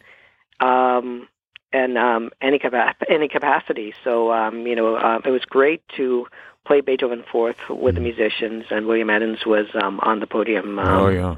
Um, 0.59 1.29
and 1.73 1.97
um, 1.97 2.31
any 2.41 2.59
capa- 2.59 2.95
any 3.09 3.27
capacity. 3.27 3.93
So 4.03 4.31
um, 4.31 4.67
you 4.67 4.75
know, 4.75 4.97
um, 4.97 5.21
it 5.25 5.29
was 5.29 5.45
great 5.45 5.81
to 5.97 6.27
play 6.65 6.81
Beethoven 6.81 7.23
Fourth 7.31 7.57
with 7.69 7.95
the 7.95 8.01
musicians, 8.01 8.65
and 8.69 8.85
William 8.85 9.09
Adams 9.09 9.39
was 9.45 9.67
um, 9.81 9.99
on 10.01 10.19
the 10.19 10.27
podium. 10.27 10.79
Um, 10.79 10.87
oh 10.87 11.09
yeah. 11.09 11.35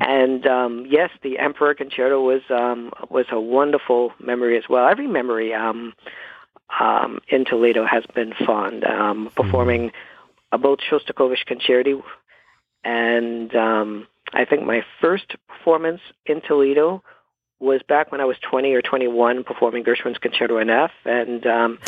And 0.00 0.46
um, 0.46 0.86
yes, 0.88 1.10
the 1.22 1.38
Emperor 1.38 1.74
Concerto 1.74 2.20
was 2.20 2.42
um, 2.50 2.92
was 3.10 3.26
a 3.30 3.40
wonderful 3.40 4.12
memory 4.18 4.56
as 4.56 4.64
well. 4.68 4.88
Every 4.88 5.06
memory 5.06 5.54
um, 5.54 5.94
um, 6.80 7.20
in 7.28 7.44
Toledo 7.44 7.86
has 7.86 8.04
been 8.14 8.32
fond. 8.46 8.84
Um, 8.84 9.30
performing 9.36 9.92
uh, 10.52 10.58
both 10.58 10.80
Shostakovich 10.80 11.46
Concerti, 11.46 12.00
and 12.84 13.54
um, 13.54 14.06
I 14.32 14.44
think 14.44 14.64
my 14.64 14.82
first 15.00 15.36
performance 15.48 16.00
in 16.26 16.40
Toledo 16.40 17.02
was 17.60 17.80
back 17.88 18.12
when 18.12 18.20
I 18.20 18.24
was 18.24 18.36
20 18.38 18.72
or 18.72 18.82
21, 18.82 19.44
performing 19.44 19.84
Gershwin's 19.84 20.18
Concerto 20.18 20.58
in 20.58 20.70
F, 20.70 20.90
and 21.04 21.46
um, 21.46 21.78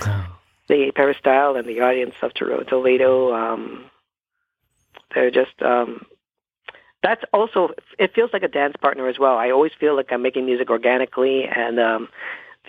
the 0.69 0.93
peristyle 0.95 1.57
and 1.57 1.69
the 1.69 1.81
audience 1.81 2.15
of 2.23 2.33
Toledo. 2.35 3.33
Um, 3.35 3.91
they're 5.15 5.31
just 5.31 5.61
um, 5.63 6.07
that's 7.03 7.23
also 7.33 7.71
it 7.99 8.15
feels 8.15 8.31
like 8.33 8.43
a 8.43 8.49
dance 8.49 8.75
partner 8.81 9.09
as 9.09 9.19
well. 9.19 9.37
I 9.37 9.51
always 9.51 9.73
feel 9.79 9.97
like 9.97 10.13
I'm 10.13 10.23
making 10.23 10.47
music 10.47 10.71
organically, 10.71 11.45
and 11.45 11.81
um, 11.81 12.09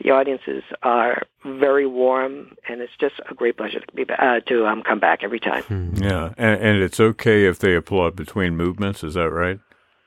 the 0.02 0.12
audiences 0.12 0.64
are 0.84 1.24
very 1.46 1.86
warm, 1.86 2.56
and 2.68 2.82
it's 2.82 2.94
just 3.00 3.16
a 3.30 3.34
great 3.34 3.58
pleasure 3.58 3.80
to 3.80 3.94
be 3.94 4.06
uh, 4.18 4.40
to 4.42 4.66
um, 4.66 4.84
come 4.84 5.00
back 5.00 5.24
every 5.24 5.40
time. 5.40 5.64
Hmm. 5.64 5.96
Yeah, 5.96 6.34
and, 6.38 6.62
and, 6.62 6.82
it's 6.82 7.00
okay 7.00 7.46
if 7.46 7.60
they 7.60 7.76
applaud 7.76 8.16
between 8.16 8.56
movements. 8.56 9.04
Is 9.04 9.16
that 9.16 9.30
right? 9.30 9.60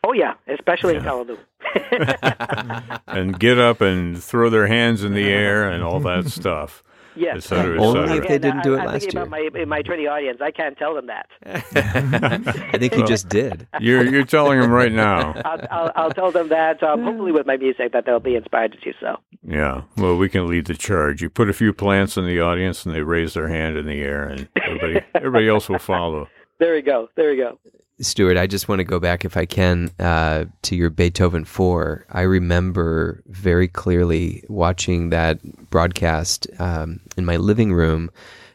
Oh 0.03 0.13
yeah, 0.13 0.35
especially 0.47 0.95
yeah. 0.95 1.01
in 1.01 1.05
Callaloo. 1.05 1.39
and 3.07 3.39
get 3.39 3.59
up 3.59 3.81
and 3.81 4.23
throw 4.23 4.51
their 4.51 4.67
hands 4.67 5.05
in 5.05 5.15
the 5.15 5.29
air 5.29 5.69
and 5.71 5.83
all 5.83 6.01
that 6.01 6.27
stuff. 6.31 6.83
Yes. 7.17 7.37
Et 7.37 7.43
cetera, 7.45 7.77
et 7.77 7.85
Only 7.85 8.19
if 8.19 8.27
they 8.27 8.39
didn't 8.39 8.63
do 8.65 8.75
it 8.75 8.81
I, 8.81 8.87
last 8.87 9.13
year. 9.13 9.23
About 9.23 9.31
my, 9.31 9.65
my 9.67 9.79
attorney 9.79 10.07
audience, 10.07 10.41
I 10.41 10.51
can't 10.51 10.77
tell 10.77 10.95
them 10.95 11.07
that. 11.07 11.29
I 12.75 12.79
think 12.79 12.97
you 12.97 13.07
just 13.07 13.29
did. 13.29 13.69
You're 13.81 14.05
you're 14.05 14.25
telling 14.25 14.61
them 14.61 14.73
right 14.73 14.91
now. 14.91 15.33
I'll, 15.45 15.67
I'll, 15.71 15.93
I'll 15.95 16.11
tell 16.11 16.33
them 16.33 16.49
that. 16.49 16.83
Um, 16.83 17.05
hopefully, 17.05 17.31
with 17.31 17.47
my 17.47 17.57
music, 17.57 17.93
that 17.93 18.05
they'll 18.05 18.19
be 18.19 18.35
inspired 18.35 18.73
to 18.73 18.81
do 18.81 18.93
so. 19.01 19.19
Yeah. 19.47 19.83
Well, 19.97 20.17
we 20.17 20.29
can 20.29 20.49
lead 20.49 20.67
the 20.67 20.75
charge. 20.75 21.23
You 21.23 21.31
put 21.31 21.49
a 21.49 21.53
few 21.53 21.73
plants 21.73 22.17
in 22.17 22.27
the 22.27 22.41
audience, 22.41 22.85
and 22.85 22.95
they 22.95 23.03
raise 23.03 23.35
their 23.35 23.49
hand 23.49 23.77
in 23.77 23.87
the 23.87 24.01
air, 24.01 24.25
and 24.25 24.49
everybody 24.61 25.01
everybody 25.15 25.49
else 25.49 25.69
will 25.69 25.79
follow. 25.79 26.29
There 26.59 26.75
we 26.75 26.83
go. 26.83 27.09
There 27.15 27.31
we 27.31 27.37
go. 27.37 27.59
Stewart, 28.01 28.37
I 28.37 28.49
just 28.49 28.69
want 28.69 28.81
to 28.81 28.85
go 28.85 28.99
back, 28.99 29.25
if 29.25 29.37
I 29.37 29.47
can, 29.47 29.91
uh, 30.01 30.47
to 30.63 30.75
your 30.75 30.91
Beethoven 30.91 31.45
4. 31.45 32.07
I 32.11 32.23
remember 32.23 33.23
very 33.27 33.69
clearly 33.69 34.43
watching 34.49 35.11
that 35.11 35.41
broadcast 35.71 36.49
um, 36.59 36.99
in 37.17 37.25
my 37.25 37.37
living 37.37 37.73
room 37.73 38.11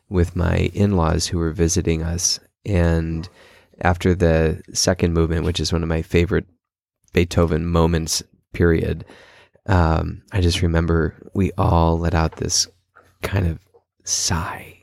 with 0.09 0.35
my 0.35 0.69
in 0.73 0.97
laws 0.97 1.25
who 1.25 1.37
were 1.37 1.51
visiting 1.51 2.03
us. 2.03 2.39
And 2.65 3.29
after 3.79 4.13
the 4.13 4.61
second 4.73 5.13
movement, 5.13 5.45
which 5.45 5.61
is 5.61 5.71
one 5.71 5.83
of 5.83 5.89
my 5.89 6.01
favorite 6.01 6.45
Beethoven 7.13 7.65
moments, 7.65 8.21
period, 8.51 9.05
um, 9.67 10.21
I 10.33 10.41
just 10.41 10.61
remember 10.61 11.15
we 11.33 11.53
all 11.57 11.97
let 11.97 12.13
out 12.13 12.37
this 12.37 12.67
kind 13.21 13.47
of 13.47 13.59
sigh. 14.03 14.79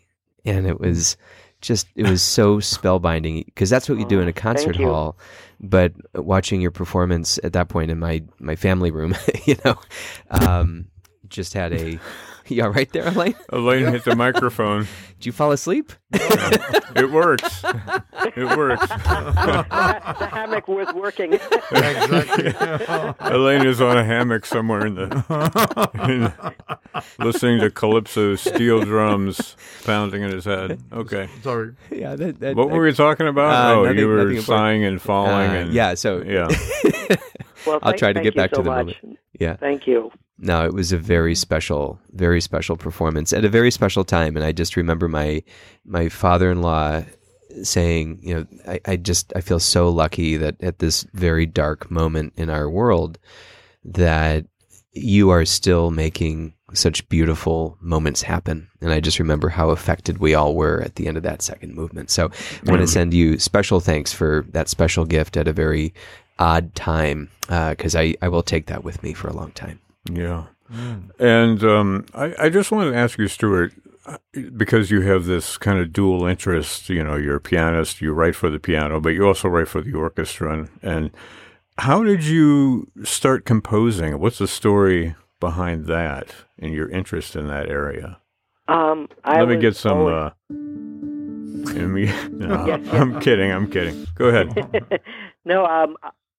And 0.46 0.66
it 0.66 0.80
was 0.80 1.18
just 1.66 1.88
it 1.96 2.08
was 2.08 2.22
so 2.22 2.56
spellbinding 2.60 3.44
because 3.46 3.68
that's 3.68 3.88
what 3.88 3.98
you 3.98 4.06
do 4.06 4.20
in 4.20 4.28
a 4.28 4.32
concert 4.32 4.76
hall 4.76 5.16
but 5.60 5.92
watching 6.14 6.60
your 6.60 6.70
performance 6.70 7.38
at 7.42 7.52
that 7.52 7.68
point 7.68 7.90
in 7.90 7.98
my 7.98 8.22
my 8.38 8.56
family 8.56 8.90
room 8.90 9.14
you 9.44 9.56
know 9.64 9.76
um, 10.30 10.86
just 11.28 11.54
had 11.54 11.72
a 11.72 11.98
yeah 12.56 12.66
right 12.66 12.92
there 12.92 13.06
Alain 13.08 13.34
Alain 13.50 13.86
hit 13.86 14.04
the 14.04 14.16
microphone 14.16 14.86
did 15.18 15.26
you 15.26 15.32
fall 15.32 15.52
asleep 15.52 15.92
it 16.12 17.10
works 17.10 17.62
it 18.36 18.56
works 18.56 18.86
the 18.86 20.28
hammock 20.30 20.68
was 20.68 20.92
working 20.94 21.34
exactly 21.34 22.54
Alain 23.20 23.66
is 23.66 23.80
on 23.80 23.98
a 23.98 24.04
hammock 24.04 24.46
somewhere 24.46 24.86
in 24.86 24.94
the 24.94 25.92
in, 26.08 26.32
listening 27.18 27.60
to 27.60 27.70
calypso 27.70 28.34
steel 28.36 28.84
drums 28.84 29.56
pounding 29.84 30.22
in 30.22 30.30
his 30.30 30.44
head. 30.44 30.80
Okay. 30.92 31.28
Sorry. 31.42 31.74
Yeah. 31.90 32.16
That, 32.16 32.40
that, 32.40 32.56
what 32.56 32.70
were 32.70 32.82
we 32.82 32.92
talking 32.92 33.26
about? 33.26 33.52
Uh, 33.52 33.74
oh, 33.74 33.82
nothing, 33.84 33.98
you 33.98 34.08
were 34.08 34.40
sighing 34.40 34.84
and 34.84 35.00
falling. 35.00 35.50
Uh, 35.50 35.54
and, 35.54 35.72
yeah. 35.72 35.94
So 35.94 36.22
yeah. 36.22 36.48
Well, 37.66 37.78
I'll 37.82 37.92
try 37.92 38.12
to 38.12 38.20
get 38.20 38.34
back 38.34 38.50
so 38.50 38.56
to 38.58 38.62
the 38.62 38.70
much. 38.70 38.78
moment. 39.02 39.18
Yeah. 39.38 39.56
Thank 39.56 39.86
you. 39.86 40.10
No, 40.38 40.64
it 40.66 40.74
was 40.74 40.92
a 40.92 40.98
very 40.98 41.32
mm-hmm. 41.32 41.38
special, 41.38 41.98
very 42.12 42.40
special 42.40 42.76
performance 42.76 43.32
at 43.32 43.44
a 43.44 43.48
very 43.48 43.70
special 43.70 44.04
time, 44.04 44.36
and 44.36 44.44
I 44.44 44.52
just 44.52 44.76
remember 44.76 45.08
my 45.08 45.42
my 45.84 46.08
father 46.08 46.50
in 46.50 46.62
law 46.62 47.02
saying, 47.62 48.18
you 48.22 48.34
know, 48.34 48.46
I, 48.68 48.80
I 48.84 48.96
just 48.96 49.32
I 49.34 49.40
feel 49.40 49.60
so 49.60 49.88
lucky 49.88 50.36
that 50.36 50.62
at 50.62 50.78
this 50.78 51.06
very 51.14 51.46
dark 51.46 51.90
moment 51.90 52.34
in 52.36 52.50
our 52.50 52.68
world 52.68 53.18
that 53.84 54.44
you 54.92 55.30
are 55.30 55.44
still 55.44 55.90
making 55.90 56.54
such 56.72 57.08
beautiful 57.08 57.78
moments 57.80 58.22
happen. 58.22 58.68
And 58.80 58.92
I 58.92 59.00
just 59.00 59.18
remember 59.18 59.48
how 59.48 59.70
affected 59.70 60.18
we 60.18 60.34
all 60.34 60.54
were 60.54 60.82
at 60.82 60.96
the 60.96 61.06
end 61.06 61.16
of 61.16 61.22
that 61.22 61.42
second 61.42 61.74
movement. 61.74 62.10
So 62.10 62.30
I 62.66 62.70
want 62.70 62.82
to 62.82 62.88
send 62.88 63.14
you 63.14 63.38
special 63.38 63.80
thanks 63.80 64.12
for 64.12 64.44
that 64.50 64.68
special 64.68 65.04
gift 65.04 65.36
at 65.36 65.48
a 65.48 65.52
very 65.52 65.94
odd 66.38 66.74
time 66.74 67.30
because 67.40 67.94
uh, 67.94 68.00
I, 68.00 68.14
I 68.20 68.28
will 68.28 68.42
take 68.42 68.66
that 68.66 68.84
with 68.84 69.02
me 69.02 69.14
for 69.14 69.28
a 69.28 69.32
long 69.32 69.52
time. 69.52 69.80
Yeah. 70.10 70.46
Mm. 70.72 71.10
And 71.20 71.64
um, 71.64 72.06
I, 72.14 72.34
I 72.38 72.48
just 72.48 72.72
wanted 72.72 72.90
to 72.90 72.96
ask 72.96 73.18
you, 73.18 73.28
Stewart, 73.28 73.72
uh, 74.04 74.18
because 74.56 74.90
you 74.90 75.02
have 75.02 75.26
this 75.26 75.56
kind 75.58 75.78
of 75.78 75.92
dual 75.92 76.26
interest, 76.26 76.88
you 76.88 77.02
know, 77.02 77.16
you're 77.16 77.36
a 77.36 77.40
pianist, 77.40 78.00
you 78.00 78.12
write 78.12 78.34
for 78.34 78.50
the 78.50 78.58
piano, 78.58 79.00
but 79.00 79.10
you 79.10 79.24
also 79.26 79.48
write 79.48 79.68
for 79.68 79.80
the 79.80 79.94
orchestra. 79.94 80.52
And, 80.52 80.68
and 80.82 81.10
how 81.78 82.02
did 82.02 82.24
you 82.24 82.90
start 83.04 83.44
composing? 83.44 84.18
What's 84.18 84.38
the 84.38 84.48
story 84.48 85.14
behind 85.40 85.86
that 85.86 86.34
and 86.58 86.72
your 86.72 86.88
interest 86.88 87.36
in 87.36 87.46
that 87.48 87.68
area? 87.68 88.18
Um, 88.68 89.08
Let 89.24 89.48
me 89.48 89.56
get 89.56 89.76
some. 89.76 89.98
Always... 89.98 90.32
Uh, 90.50 90.54
me, 91.74 92.06
no, 92.30 92.66
yes, 92.66 92.80
yes. 92.84 92.94
I'm 92.94 93.20
kidding. 93.20 93.50
I'm 93.50 93.70
kidding. 93.70 94.06
Go 94.14 94.26
ahead. 94.26 95.00
no, 95.44 95.66
um, 95.66 95.96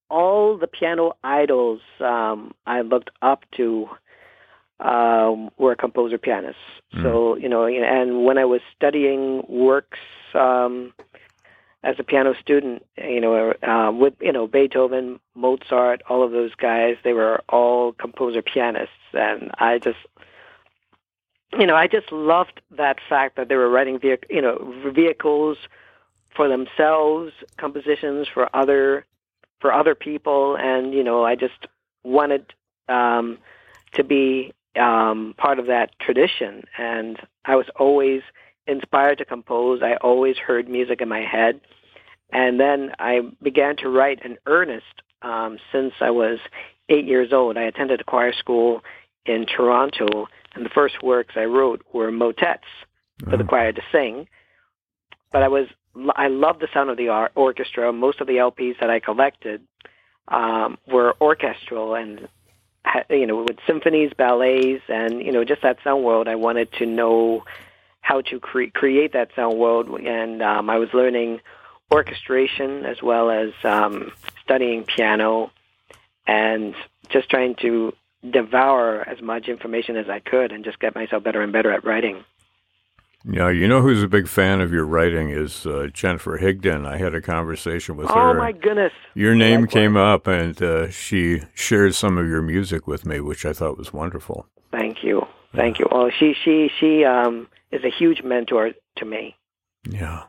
all 0.09 0.57
the 0.57 0.67
piano 0.67 1.13
idols 1.23 1.81
um, 1.99 2.53
I 2.65 2.81
looked 2.81 3.09
up 3.21 3.43
to 3.57 3.87
um, 4.79 5.49
were 5.57 5.75
composer 5.75 6.17
pianists. 6.17 6.61
Mm. 6.95 7.03
So 7.03 7.35
you 7.35 7.49
know, 7.49 7.65
and 7.65 8.25
when 8.25 8.37
I 8.37 8.45
was 8.45 8.61
studying 8.75 9.43
works 9.47 9.99
um, 10.33 10.93
as 11.83 11.95
a 11.99 12.03
piano 12.03 12.33
student, 12.39 12.85
you 12.97 13.21
know, 13.21 13.53
uh, 13.63 13.91
with 13.91 14.13
you 14.19 14.31
know 14.31 14.47
Beethoven, 14.47 15.19
Mozart, 15.35 16.01
all 16.09 16.23
of 16.23 16.31
those 16.31 16.53
guys, 16.55 16.97
they 17.03 17.13
were 17.13 17.41
all 17.49 17.93
composer 17.93 18.41
pianists, 18.41 18.93
and 19.13 19.51
I 19.59 19.79
just, 19.79 19.99
you 21.57 21.67
know, 21.67 21.75
I 21.75 21.87
just 21.87 22.11
loved 22.11 22.61
that 22.71 22.97
fact 23.07 23.35
that 23.37 23.47
they 23.47 23.55
were 23.55 23.69
writing, 23.69 23.99
vehic- 23.99 24.29
you 24.29 24.41
know, 24.41 24.73
vehicles 24.93 25.57
for 26.35 26.47
themselves, 26.47 27.31
compositions 27.57 28.27
for 28.27 28.49
other, 28.55 29.05
for 29.59 29.71
other 29.71 29.95
people, 29.95 30.57
and 30.57 30.93
you 30.93 31.03
know, 31.03 31.23
I 31.23 31.35
just 31.35 31.67
wanted 32.03 32.53
um, 32.89 33.37
to 33.93 34.03
be 34.03 34.53
um, 34.79 35.35
part 35.37 35.59
of 35.59 35.67
that 35.67 35.97
tradition, 35.99 36.63
and 36.77 37.19
I 37.45 37.55
was 37.55 37.67
always 37.75 38.21
inspired 38.67 39.17
to 39.19 39.25
compose. 39.25 39.81
I 39.81 39.95
always 39.95 40.37
heard 40.37 40.67
music 40.67 41.01
in 41.01 41.09
my 41.09 41.21
head 41.21 41.61
and 42.31 42.59
then 42.59 42.91
I 42.99 43.21
began 43.41 43.77
to 43.77 43.89
write 43.89 44.23
in 44.23 44.37
earnest 44.45 44.85
um, 45.21 45.57
since 45.71 45.93
I 46.01 46.11
was 46.11 46.39
eight 46.89 47.05
years 47.05 47.31
old. 47.31 47.57
I 47.57 47.63
attended 47.63 48.01
a 48.01 48.03
choir 48.03 48.33
school 48.33 48.83
in 49.25 49.45
Toronto, 49.45 50.27
and 50.53 50.65
the 50.65 50.69
first 50.69 51.01
works 51.01 51.35
I 51.35 51.45
wrote 51.45 51.83
were 51.93 52.11
motets 52.11 52.63
for 53.23 53.31
the 53.31 53.37
uh-huh. 53.37 53.43
choir 53.47 53.71
to 53.71 53.81
sing. 53.91 54.27
But 55.31 55.43
I 55.43 55.47
was 55.47 55.67
I 56.15 56.27
loved 56.27 56.61
the 56.61 56.67
sound 56.73 56.89
of 56.89 56.97
the 56.97 57.29
orchestra. 57.35 57.91
Most 57.91 58.21
of 58.21 58.27
the 58.27 58.33
LPs 58.33 58.79
that 58.79 58.89
I 58.89 58.99
collected 58.99 59.61
um, 60.27 60.77
were 60.87 61.15
orchestral 61.19 61.95
and 61.95 62.27
you 63.09 63.25
know 63.25 63.43
with 63.43 63.57
symphonies, 63.65 64.11
ballets, 64.17 64.83
and 64.89 65.21
you 65.21 65.31
know 65.31 65.43
just 65.43 65.61
that 65.61 65.77
sound 65.83 66.03
world. 66.03 66.27
I 66.27 66.35
wanted 66.35 66.71
to 66.73 66.85
know 66.85 67.43
how 68.07 68.21
to 68.21 68.39
cre- 68.39 68.71
create 68.73 69.11
that 69.11 69.29
sound 69.35 69.59
world, 69.59 69.89
and 69.89 70.41
um, 70.41 70.69
I 70.69 70.77
was 70.77 70.87
learning 70.93 71.41
orchestration 71.91 72.85
as 72.85 73.01
well 73.03 73.29
as 73.29 73.51
um, 73.65 74.13
studying 74.41 74.85
piano 74.85 75.51
and 76.25 76.73
just 77.09 77.29
trying 77.29 77.55
to 77.55 77.91
devour 78.31 79.01
as 79.01 79.21
much 79.21 79.49
information 79.49 79.97
as 79.97 80.07
I 80.07 80.19
could 80.19 80.53
and 80.53 80.63
just 80.63 80.79
get 80.79 80.95
myself 80.95 81.21
better 81.21 81.41
and 81.41 81.51
better 81.51 81.69
at 81.69 81.83
writing. 81.83 82.23
Yeah, 83.29 83.49
you 83.49 83.67
know 83.67 83.81
who's 83.81 84.01
a 84.01 84.07
big 84.07 84.29
fan 84.29 84.61
of 84.61 84.71
your 84.71 84.85
writing 84.85 85.29
is 85.29 85.65
uh, 85.65 85.87
Jennifer 85.91 86.39
Higdon. 86.39 86.87
I 86.87 86.95
had 86.95 87.13
a 87.13 87.19
conversation 87.19 87.97
with 87.97 88.09
oh, 88.09 88.13
her. 88.13 88.29
Oh 88.29 88.33
my 88.35 88.53
goodness! 88.53 88.93
Your 89.15 89.35
name 89.35 89.61
Likewise. 89.61 89.73
came 89.73 89.97
up, 89.97 90.27
and 90.27 90.61
uh, 90.61 90.89
she 90.91 91.41
shared 91.53 91.93
some 91.93 92.17
of 92.17 92.25
your 92.25 92.41
music 92.41 92.87
with 92.87 93.05
me, 93.05 93.19
which 93.19 93.45
I 93.45 93.51
thought 93.51 93.77
was 93.77 93.91
wonderful. 93.91 94.45
Thank 94.71 95.03
you, 95.03 95.27
thank 95.53 95.77
yeah. 95.77 95.85
you. 95.85 95.89
Oh, 95.91 96.09
she 96.09 96.33
she 96.41 96.69
she 96.79 97.03
um, 97.03 97.47
is 97.71 97.83
a 97.83 97.89
huge 97.89 98.23
mentor 98.23 98.71
to 98.97 99.05
me. 99.05 99.35
Yeah. 99.89 100.23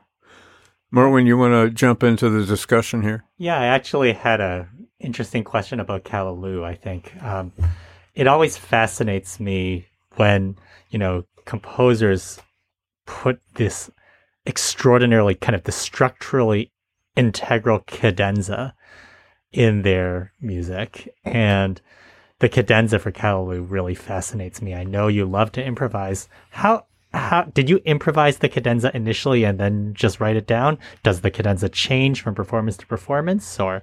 Merwin, 0.90 1.26
you 1.26 1.36
want 1.36 1.52
to 1.52 1.74
jump 1.74 2.02
into 2.02 2.30
the 2.30 2.44
discussion 2.44 3.02
here? 3.02 3.24
Yeah, 3.36 3.58
I 3.58 3.66
actually 3.66 4.12
had 4.12 4.40
a 4.40 4.68
interesting 5.00 5.44
question 5.44 5.80
about 5.80 6.04
Callaloo. 6.04 6.64
I 6.64 6.74
think 6.74 7.12
um, 7.22 7.52
it 8.14 8.26
always 8.26 8.56
fascinates 8.56 9.38
me 9.38 9.86
when 10.16 10.56
you 10.90 10.98
know 10.98 11.24
composers 11.44 12.40
put 13.06 13.40
this 13.54 13.90
extraordinarily 14.46 15.34
kind 15.34 15.54
of 15.54 15.64
the 15.64 15.72
structurally 15.72 16.72
integral 17.16 17.80
cadenza 17.80 18.74
in 19.52 19.82
their 19.82 20.32
music 20.40 21.14
and 21.24 21.80
the 22.38 22.48
cadenza 22.48 22.98
for 22.98 23.10
Callaloo 23.10 23.68
really 23.68 23.94
fascinates 23.94 24.62
me. 24.62 24.74
I 24.74 24.84
know 24.84 25.08
you 25.08 25.24
love 25.24 25.52
to 25.52 25.64
improvise. 25.64 26.28
How 26.50 26.86
how 27.12 27.42
did 27.42 27.70
you 27.70 27.78
improvise 27.84 28.38
the 28.38 28.48
cadenza 28.48 28.94
initially 28.94 29.44
and 29.44 29.58
then 29.58 29.94
just 29.94 30.20
write 30.20 30.36
it 30.36 30.46
down? 30.46 30.78
Does 31.02 31.22
the 31.22 31.30
cadenza 31.30 31.68
change 31.68 32.22
from 32.22 32.34
performance 32.34 32.76
to 32.78 32.86
performance 32.86 33.58
or 33.58 33.82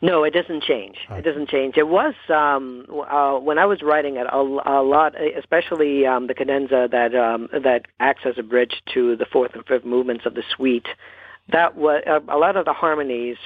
no, 0.00 0.22
it 0.22 0.32
doesn't 0.32 0.62
change. 0.62 0.96
It 1.10 1.24
doesn't 1.24 1.48
change. 1.48 1.76
It 1.76 1.88
was 1.88 2.14
um, 2.28 2.86
uh, 3.10 3.38
when 3.38 3.58
I 3.58 3.66
was 3.66 3.82
writing 3.82 4.16
it 4.16 4.26
a, 4.32 4.36
a 4.36 4.82
lot, 4.82 5.14
especially 5.36 6.06
um, 6.06 6.28
the 6.28 6.34
cadenza 6.34 6.88
that 6.92 7.16
um, 7.16 7.48
that 7.52 7.86
acts 7.98 8.22
as 8.24 8.34
a 8.38 8.44
bridge 8.44 8.82
to 8.94 9.16
the 9.16 9.26
fourth 9.26 9.54
and 9.54 9.66
fifth 9.66 9.84
movements 9.84 10.24
of 10.24 10.34
the 10.34 10.44
suite. 10.54 10.86
That 11.50 11.76
was 11.76 12.04
a 12.06 12.36
lot 12.36 12.56
of 12.56 12.64
the 12.64 12.72
harmonies 12.72 13.38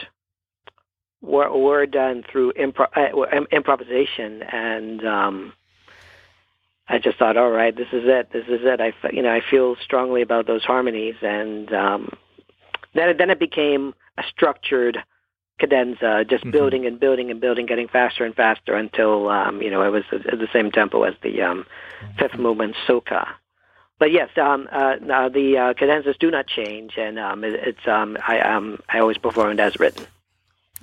were 1.23 1.51
were 1.57 1.87
done 1.87 2.23
through 2.31 2.53
impro- 2.53 2.91
uh, 2.97 3.45
improvisation, 3.51 4.43
and 4.43 5.07
um, 5.07 5.53
I 6.89 6.99
just 6.99 7.19
thought, 7.19 7.37
all 7.37 7.51
right, 7.51 7.75
this 7.75 7.89
is 7.93 8.03
it. 8.05 8.31
This 8.33 8.47
is 8.49 8.61
it. 8.65 8.81
I 8.81 8.93
you 9.13 9.23
know 9.23 9.33
I 9.33 9.41
feel 9.49 9.77
strongly 9.77 10.23
about 10.23 10.47
those 10.47 10.65
harmonies, 10.65 11.15
and 11.23 11.73
um, 11.73 12.13
then 12.95 13.17
then 13.17 13.31
it 13.31 13.39
became 13.39 13.95
a 14.19 14.23
structured 14.29 14.99
cadenza, 15.59 16.25
just 16.29 16.43
mm-hmm. 16.43 16.51
building 16.51 16.87
and 16.87 16.99
building 16.99 17.31
and 17.31 17.41
building, 17.41 17.67
getting 17.67 17.89
faster 17.89 18.25
and 18.25 18.35
faster 18.35 18.75
until 18.75 19.29
um, 19.29 19.63
you 19.63 19.71
know 19.71 19.83
it 19.83 19.91
was 19.91 20.05
at 20.13 20.39
the 20.39 20.49
same 20.53 20.71
tempo 20.71 21.05
as 21.05 21.15
the 21.23 21.41
um, 21.43 21.65
mm-hmm. 21.65 22.19
fifth 22.19 22.39
movement 22.39 22.75
soca. 22.87 23.29
But 23.99 24.11
yes, 24.11 24.31
um, 24.37 24.69
uh, 24.73 24.97
the 25.29 25.59
uh, 25.59 25.75
cadenzas 25.75 26.19
do 26.19 26.31
not 26.31 26.49
change, 26.49 26.95
and 26.97 27.19
um, 27.21 27.45
it, 27.45 27.55
it's 27.55 27.87
um, 27.87 28.19
I 28.27 28.41
um, 28.41 28.81
I 28.89 28.99
always 28.99 29.19
perform 29.19 29.53
it 29.53 29.61
as 29.61 29.79
written. 29.79 30.07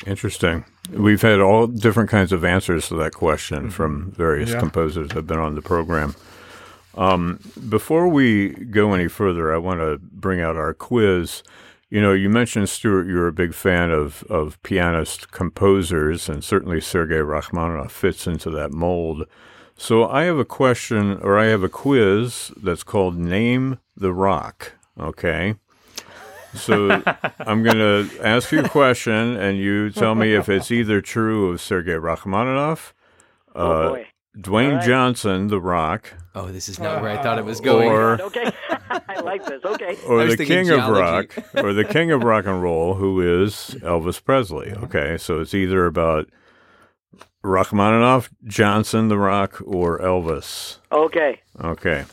Interesting. 0.05 0.65
We've 0.91 1.21
had 1.21 1.39
all 1.39 1.67
different 1.67 2.09
kinds 2.09 2.31
of 2.31 2.43
answers 2.43 2.87
to 2.87 2.95
that 2.95 3.13
question 3.13 3.59
mm-hmm. 3.59 3.69
from 3.69 4.11
various 4.11 4.51
yeah. 4.51 4.59
composers 4.59 5.09
that 5.09 5.15
have 5.15 5.27
been 5.27 5.39
on 5.39 5.55
the 5.55 5.61
program. 5.61 6.15
Um, 6.95 7.39
before 7.69 8.07
we 8.07 8.49
go 8.49 8.93
any 8.93 9.07
further, 9.07 9.53
I 9.53 9.57
want 9.57 9.79
to 9.79 9.99
bring 10.01 10.41
out 10.41 10.55
our 10.55 10.73
quiz. 10.73 11.43
You 11.89 12.01
know, 12.01 12.13
you 12.13 12.29
mentioned 12.29 12.69
Stewart, 12.69 13.07
you're 13.07 13.27
a 13.27 13.33
big 13.33 13.53
fan 13.53 13.91
of 13.91 14.23
of 14.23 14.61
pianist 14.63 15.31
composers, 15.31 16.27
and 16.27 16.43
certainly 16.43 16.81
Sergei 16.81 17.21
Rachmaninoff 17.21 17.91
fits 17.91 18.27
into 18.27 18.49
that 18.51 18.71
mold. 18.71 19.25
So 19.77 20.09
I 20.09 20.23
have 20.23 20.37
a 20.37 20.45
question, 20.45 21.19
or 21.21 21.39
I 21.39 21.45
have 21.45 21.63
a 21.63 21.69
quiz 21.69 22.51
that's 22.61 22.83
called 22.83 23.15
"Name 23.17 23.79
the 23.95 24.13
Rock." 24.13 24.73
Okay. 24.99 25.55
So 26.53 26.89
I'm 27.39 27.63
going 27.63 27.77
to 27.77 28.09
ask 28.23 28.51
you 28.51 28.61
a 28.61 28.69
question, 28.69 29.37
and 29.37 29.57
you 29.57 29.89
tell 29.89 30.15
me 30.15 30.33
if 30.33 30.49
it's 30.49 30.71
either 30.71 31.01
true 31.01 31.49
of 31.49 31.61
Sergei 31.61 31.97
Rachmaninoff, 31.97 32.93
oh, 33.55 33.71
uh, 33.71 33.97
oh 33.97 34.03
Dwayne 34.37 34.75
right. 34.75 34.85
Johnson, 34.85 35.47
The 35.47 35.59
Rock. 35.59 36.13
Oh, 36.35 36.47
this 36.47 36.69
is 36.69 36.79
not 36.79 37.01
where 37.01 37.11
I 37.11 37.21
thought 37.21 37.39
it 37.39 37.45
was 37.45 37.59
going. 37.59 37.89
Or, 37.89 38.21
okay, 38.21 38.51
I 39.07 39.19
like 39.21 39.45
this. 39.45 39.63
Okay. 39.65 39.97
Or 40.07 40.25
the 40.25 40.37
King 40.37 40.65
geology. 40.65 40.73
of 40.73 40.89
Rock, 40.89 41.63
or 41.63 41.73
the 41.73 41.83
King 41.83 42.11
of 42.11 42.23
Rock 42.23 42.45
and 42.45 42.61
Roll, 42.61 42.93
who 42.93 43.43
is 43.43 43.75
Elvis 43.81 44.23
Presley. 44.23 44.71
Okay, 44.71 45.17
so 45.17 45.39
it's 45.39 45.53
either 45.53 45.85
about 45.85 46.29
Rachmaninoff, 47.43 48.29
Johnson, 48.45 49.07
The 49.07 49.17
Rock, 49.17 49.61
or 49.65 49.99
Elvis. 49.99 50.77
Okay. 50.91 51.41
Okay. 51.61 52.05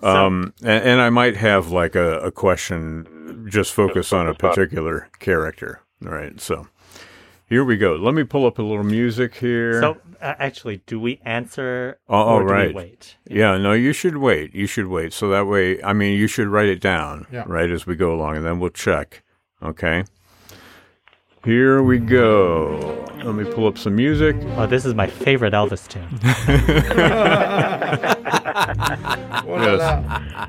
Um, 0.00 0.54
and, 0.62 0.84
and, 0.84 1.00
I 1.00 1.10
might 1.10 1.36
have 1.36 1.72
like 1.72 1.96
a, 1.96 2.20
a 2.20 2.30
question 2.30 3.08
just 3.48 3.72
focus 3.72 4.12
on 4.12 4.28
a 4.28 4.34
particular 4.34 5.08
character. 5.18 5.80
All 6.04 6.12
right. 6.12 6.40
So 6.40 6.68
here 7.48 7.64
we 7.64 7.76
go. 7.76 7.96
Let 7.96 8.14
me 8.14 8.24
pull 8.24 8.46
up 8.46 8.58
a 8.58 8.62
little 8.62 8.84
music 8.84 9.36
here. 9.36 9.80
So, 9.80 9.96
uh, 10.20 10.34
actually, 10.38 10.82
do 10.86 11.00
we 11.00 11.20
answer 11.24 11.98
oh, 12.08 12.34
or 12.34 12.44
right. 12.44 12.64
do 12.64 12.68
we 12.68 12.74
wait? 12.74 13.16
Yeah. 13.26 13.52
yeah. 13.52 13.58
no, 13.58 13.72
you 13.72 13.92
should 13.92 14.18
wait. 14.18 14.54
You 14.54 14.66
should 14.66 14.88
wait. 14.88 15.12
So 15.12 15.28
that 15.30 15.46
way, 15.46 15.82
I 15.82 15.92
mean, 15.92 16.18
you 16.18 16.26
should 16.26 16.48
write 16.48 16.68
it 16.68 16.80
down, 16.80 17.26
yeah. 17.32 17.44
right, 17.46 17.70
as 17.70 17.86
we 17.86 17.96
go 17.96 18.14
along, 18.14 18.36
and 18.36 18.44
then 18.44 18.60
we'll 18.60 18.70
check. 18.70 19.22
Okay. 19.62 20.04
Here 21.48 21.82
we 21.82 21.98
go. 21.98 23.08
Let 23.24 23.34
me 23.34 23.50
pull 23.50 23.66
up 23.66 23.78
some 23.78 23.96
music. 23.96 24.36
Oh, 24.58 24.66
this 24.66 24.84
is 24.84 24.92
my 24.92 25.06
favorite 25.06 25.54
Elvis 25.54 25.88
tune. 25.88 26.06
yes, 29.46 29.80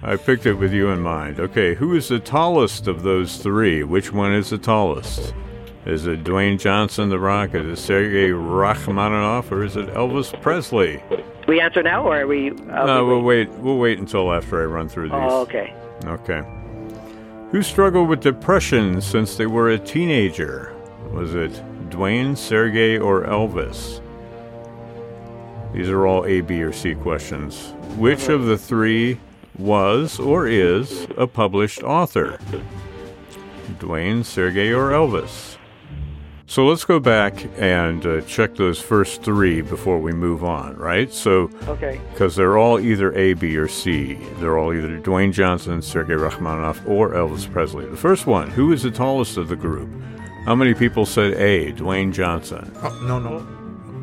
I 0.03 0.17
picked 0.17 0.45
it 0.45 0.55
with 0.55 0.73
you 0.73 0.89
in 0.89 0.99
mind. 0.99 1.39
Okay, 1.39 1.73
who 1.73 1.95
is 1.95 2.09
the 2.09 2.19
tallest 2.19 2.87
of 2.87 3.03
those 3.03 3.37
three? 3.37 3.81
Which 3.81 4.11
one 4.11 4.33
is 4.33 4.49
the 4.49 4.57
tallest? 4.57 5.33
Is 5.85 6.05
it 6.05 6.25
Dwayne 6.25 6.59
Johnson, 6.59 7.07
The 7.07 7.17
Rock? 7.17 7.55
Is 7.55 7.65
it 7.65 7.81
Sergei 7.81 8.31
Rachmaninoff, 8.31 9.53
or 9.53 9.63
is 9.63 9.77
it 9.77 9.87
Elvis 9.93 10.33
Presley? 10.41 11.01
We 11.47 11.61
answer 11.61 11.81
now, 11.81 12.03
or 12.03 12.23
are 12.23 12.27
we? 12.27 12.49
Uh, 12.49 12.85
no, 12.85 13.05
we 13.05 13.11
we'll 13.11 13.21
wait. 13.21 13.49
We'll 13.51 13.77
wait 13.77 13.99
until 13.99 14.33
after 14.33 14.61
I 14.61 14.65
run 14.65 14.89
through 14.89 15.11
these. 15.11 15.13
Oh, 15.13 15.43
okay. 15.43 15.73
Okay. 16.03 16.43
Who 17.51 17.63
struggled 17.63 18.09
with 18.09 18.19
depression 18.19 18.99
since 18.99 19.37
they 19.37 19.45
were 19.45 19.69
a 19.69 19.79
teenager? 19.79 20.75
Was 21.11 21.33
it 21.33 21.51
Dwayne, 21.89 22.37
Sergei, 22.37 22.97
or 22.97 23.23
Elvis? 23.23 24.01
These 25.73 25.89
are 25.89 26.05
all 26.05 26.25
A, 26.25 26.41
B, 26.41 26.61
or 26.61 26.71
C 26.71 26.95
questions. 26.95 27.73
Which 27.97 28.29
of 28.29 28.45
the 28.45 28.57
three 28.57 29.19
was 29.57 30.19
or 30.19 30.47
is 30.47 31.07
a 31.17 31.27
published 31.27 31.83
author? 31.83 32.39
Dwayne, 33.79 34.23
Sergei, 34.23 34.71
or 34.71 34.91
Elvis? 34.91 35.57
So 36.47 36.65
let's 36.65 36.83
go 36.83 36.99
back 36.99 37.45
and 37.59 38.03
uh, 38.03 38.21
check 38.21 38.55
those 38.55 38.81
first 38.81 39.21
three 39.21 39.61
before 39.61 39.99
we 39.99 40.13
move 40.13 40.43
on, 40.43 40.75
right? 40.77 41.13
So, 41.13 41.51
okay, 41.67 42.01
because 42.11 42.35
they're 42.35 42.57
all 42.57 42.79
either 42.79 43.13
A, 43.15 43.33
B, 43.33 43.55
or 43.55 43.67
C. 43.67 44.15
They're 44.39 44.57
all 44.57 44.73
either 44.73 44.99
Dwayne 44.99 45.31
Johnson, 45.31 45.83
Sergei 45.83 46.15
Rachmaninoff, 46.15 46.81
or 46.87 47.11
Elvis 47.11 47.51
Presley. 47.51 47.85
The 47.85 47.95
first 47.95 48.25
one: 48.25 48.49
Who 48.49 48.71
is 48.71 48.81
the 48.81 48.89
tallest 48.89 49.37
of 49.37 49.47
the 49.47 49.55
group? 49.55 49.89
How 50.49 50.55
many 50.55 50.73
people 50.73 51.05
said 51.05 51.33
A, 51.35 51.71
Dwayne 51.73 52.11
Johnson? 52.11 52.75
Oh, 52.81 52.89
no, 53.03 53.19
no, 53.19 53.37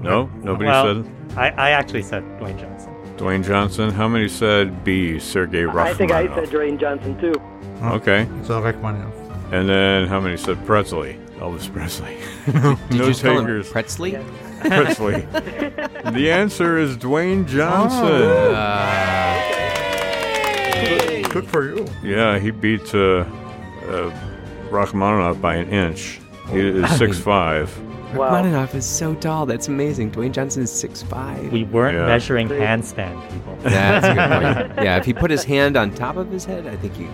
no, 0.01 0.31
nobody 0.45 0.67
well, 0.67 1.03
said. 1.03 1.13
I, 1.37 1.49
I 1.51 1.71
actually 1.71 2.05
said 2.05 2.23
Dwayne 2.39 2.57
Johnson. 2.57 2.95
Dwayne 3.17 3.45
Johnson. 3.45 3.91
How 3.91 4.07
many 4.07 4.29
said 4.29 4.85
B, 4.85 5.19
Sergei 5.19 5.65
Rachmaninoff? 5.65 5.89
I 5.89 5.95
think 5.95 6.13
I 6.13 6.33
said 6.37 6.49
Dwayne 6.51 6.79
Johnson 6.79 7.21
too. 7.21 7.35
Oh, 7.83 7.95
okay. 7.95 8.29
So 8.45 8.63
Rachmaninoff. 8.63 9.13
And 9.53 9.69
then 9.69 10.07
how 10.07 10.21
many 10.21 10.37
said 10.37 10.65
Presley? 10.65 11.19
Elvis 11.39 11.69
Presley. 11.73 12.17
no 12.97 13.13
takers. 13.13 13.69
Presley? 13.69 14.17
Presley. 14.61 15.23
the 16.13 16.31
answer 16.31 16.79
is 16.79 16.97
Dwayne 16.97 17.45
Johnson. 17.49 18.05
Oh. 18.05 18.53
Uh, 18.55 19.43
good, 20.85 21.29
good, 21.33 21.49
for 21.49 21.65
you. 21.65 21.89
Yeah, 22.05 22.39
he 22.39 22.53
beat 22.53 22.95
uh, 22.95 23.25
uh, 23.89 24.17
Rachmaninoff 24.71 25.41
by 25.41 25.57
an 25.57 25.71
inch. 25.71 26.21
He 26.51 26.61
is 26.61 26.91
six 26.97 27.19
five. 27.19 27.77
Wow. 28.15 28.31
Rachmaninoff 28.31 28.75
is 28.75 28.87
so 28.87 29.15
tall. 29.17 29.47
That's 29.47 29.69
amazing. 29.69 30.13
Dwayne 30.13 30.33
Johnson 30.33 30.63
is 30.63 30.71
six 30.71 31.03
five. 31.03 31.53
We 31.53 31.65
weren't 31.65 31.97
yeah. 31.97 32.07
measuring 32.07 32.49
handspan, 32.49 33.21
people. 33.31 33.57
That's 33.63 34.07
a 34.07 34.15
good 34.15 34.67
point. 34.67 34.77
Yeah, 34.85 34.97
if 34.97 35.05
he 35.05 35.13
put 35.13 35.31
his 35.31 35.45
hand 35.45 35.77
on 35.77 35.93
top 35.93 36.17
of 36.17 36.31
his 36.31 36.45
head, 36.45 36.67
I 36.67 36.77
think 36.77 36.99
you. 36.99 37.11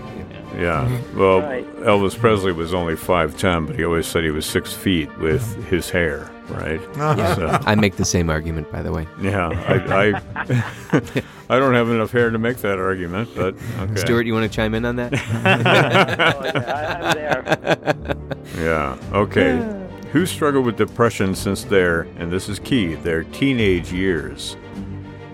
Yeah. 0.55 0.87
Mm-hmm. 0.87 1.19
Well, 1.19 1.41
right. 1.41 1.77
Elvis 1.77 2.19
Presley 2.19 2.53
was 2.53 2.75
only 2.75 2.95
5'10, 2.95 3.67
but 3.67 3.77
he 3.77 3.85
always 3.85 4.07
said 4.07 4.25
he 4.25 4.31
was 4.31 4.47
six 4.47 4.73
feet 4.73 5.17
with 5.19 5.43
his 5.67 5.91
hair, 5.91 6.31
right? 6.49 6.81
Yeah. 6.97 7.35
So, 7.35 7.59
I 7.67 7.75
make 7.75 7.97
the 7.97 8.05
same 8.05 8.31
argument, 8.31 8.71
by 8.71 8.83
the 8.83 8.93
way. 8.93 9.07
Yeah. 9.21 9.49
I, 9.49 10.12
I, 10.12 10.62
I, 11.51 11.59
don't 11.59 11.75
have 11.75 11.88
enough 11.88 12.12
hair 12.12 12.31
to 12.31 12.38
make 12.38 12.59
that 12.59 12.79
argument, 12.79 13.31
but 13.35 13.55
okay. 13.81 13.97
Stewart, 13.97 14.27
you 14.27 14.33
want 14.35 14.51
to 14.51 14.55
chime 14.55 14.75
in 14.75 14.85
on 14.85 14.97
that? 14.97 15.12
oh, 15.15 16.45
yeah, 16.55 16.97
I'm 17.01 18.05
there. 18.05 18.17
Yeah. 18.57 18.99
Okay. 19.12 19.79
Who 20.12 20.27
struggled 20.27 20.67
with 20.67 20.77
depression 20.77 21.35
since 21.35 21.65
their, 21.65 22.03
and 22.19 22.31
this 22.31 22.49
is 22.49 22.59
key, 22.59 22.95
their 22.97 23.25
teenage 23.25 23.93
years? 23.93 24.57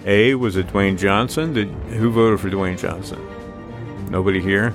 A, 0.07 0.35
was 0.37 0.57
it 0.57 0.69
Dwayne 0.69 0.97
Johnson? 0.97 1.53
Did, 1.53 1.69
who 1.69 2.11
voted 2.11 2.41
for 2.41 2.49
Dwayne 2.49 2.79
Johnson? 2.79 3.21
Nobody 4.11 4.41
here? 4.41 4.73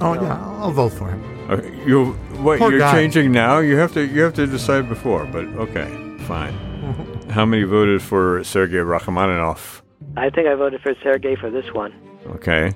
Oh 0.00 0.14
yeah, 0.14 0.38
I'll 0.58 0.72
vote 0.72 0.92
for 0.92 1.10
him. 1.10 1.22
Uh, 1.50 1.60
you 1.86 2.12
what? 2.42 2.58
Poor 2.58 2.70
you're 2.70 2.80
guy. 2.80 2.92
changing 2.92 3.32
now. 3.32 3.58
You 3.58 3.76
have 3.76 3.92
to 3.94 4.06
you 4.06 4.22
have 4.22 4.34
to 4.34 4.46
decide 4.46 4.88
before. 4.88 5.26
But 5.26 5.46
okay, 5.46 5.88
fine. 6.20 6.54
How 7.30 7.44
many 7.44 7.64
voted 7.64 8.02
for 8.02 8.42
Sergei 8.44 8.78
Rachmaninoff? 8.78 9.82
I 10.16 10.30
think 10.30 10.46
I 10.46 10.54
voted 10.54 10.80
for 10.82 10.94
Sergei 11.02 11.36
for 11.36 11.50
this 11.50 11.72
one. 11.72 11.92
Okay. 12.26 12.72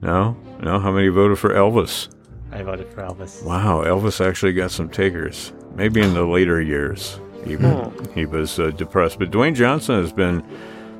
No? 0.00 0.36
No? 0.62 0.78
How 0.78 0.92
many 0.92 1.08
voted 1.08 1.38
for 1.38 1.50
Elvis? 1.50 2.08
I 2.52 2.62
voted 2.62 2.88
for 2.92 3.02
Elvis. 3.02 3.44
Wow, 3.44 3.82
Elvis 3.84 4.24
actually 4.24 4.52
got 4.52 4.70
some 4.70 4.88
takers. 4.88 5.52
Maybe 5.74 6.00
in 6.00 6.14
the 6.14 6.24
later 6.24 6.60
years, 6.60 7.20
even 7.46 7.92
he 8.14 8.26
was 8.26 8.58
uh, 8.58 8.70
depressed. 8.70 9.18
But 9.18 9.30
Dwayne 9.30 9.54
Johnson 9.54 9.96
has 10.00 10.12
been 10.12 10.42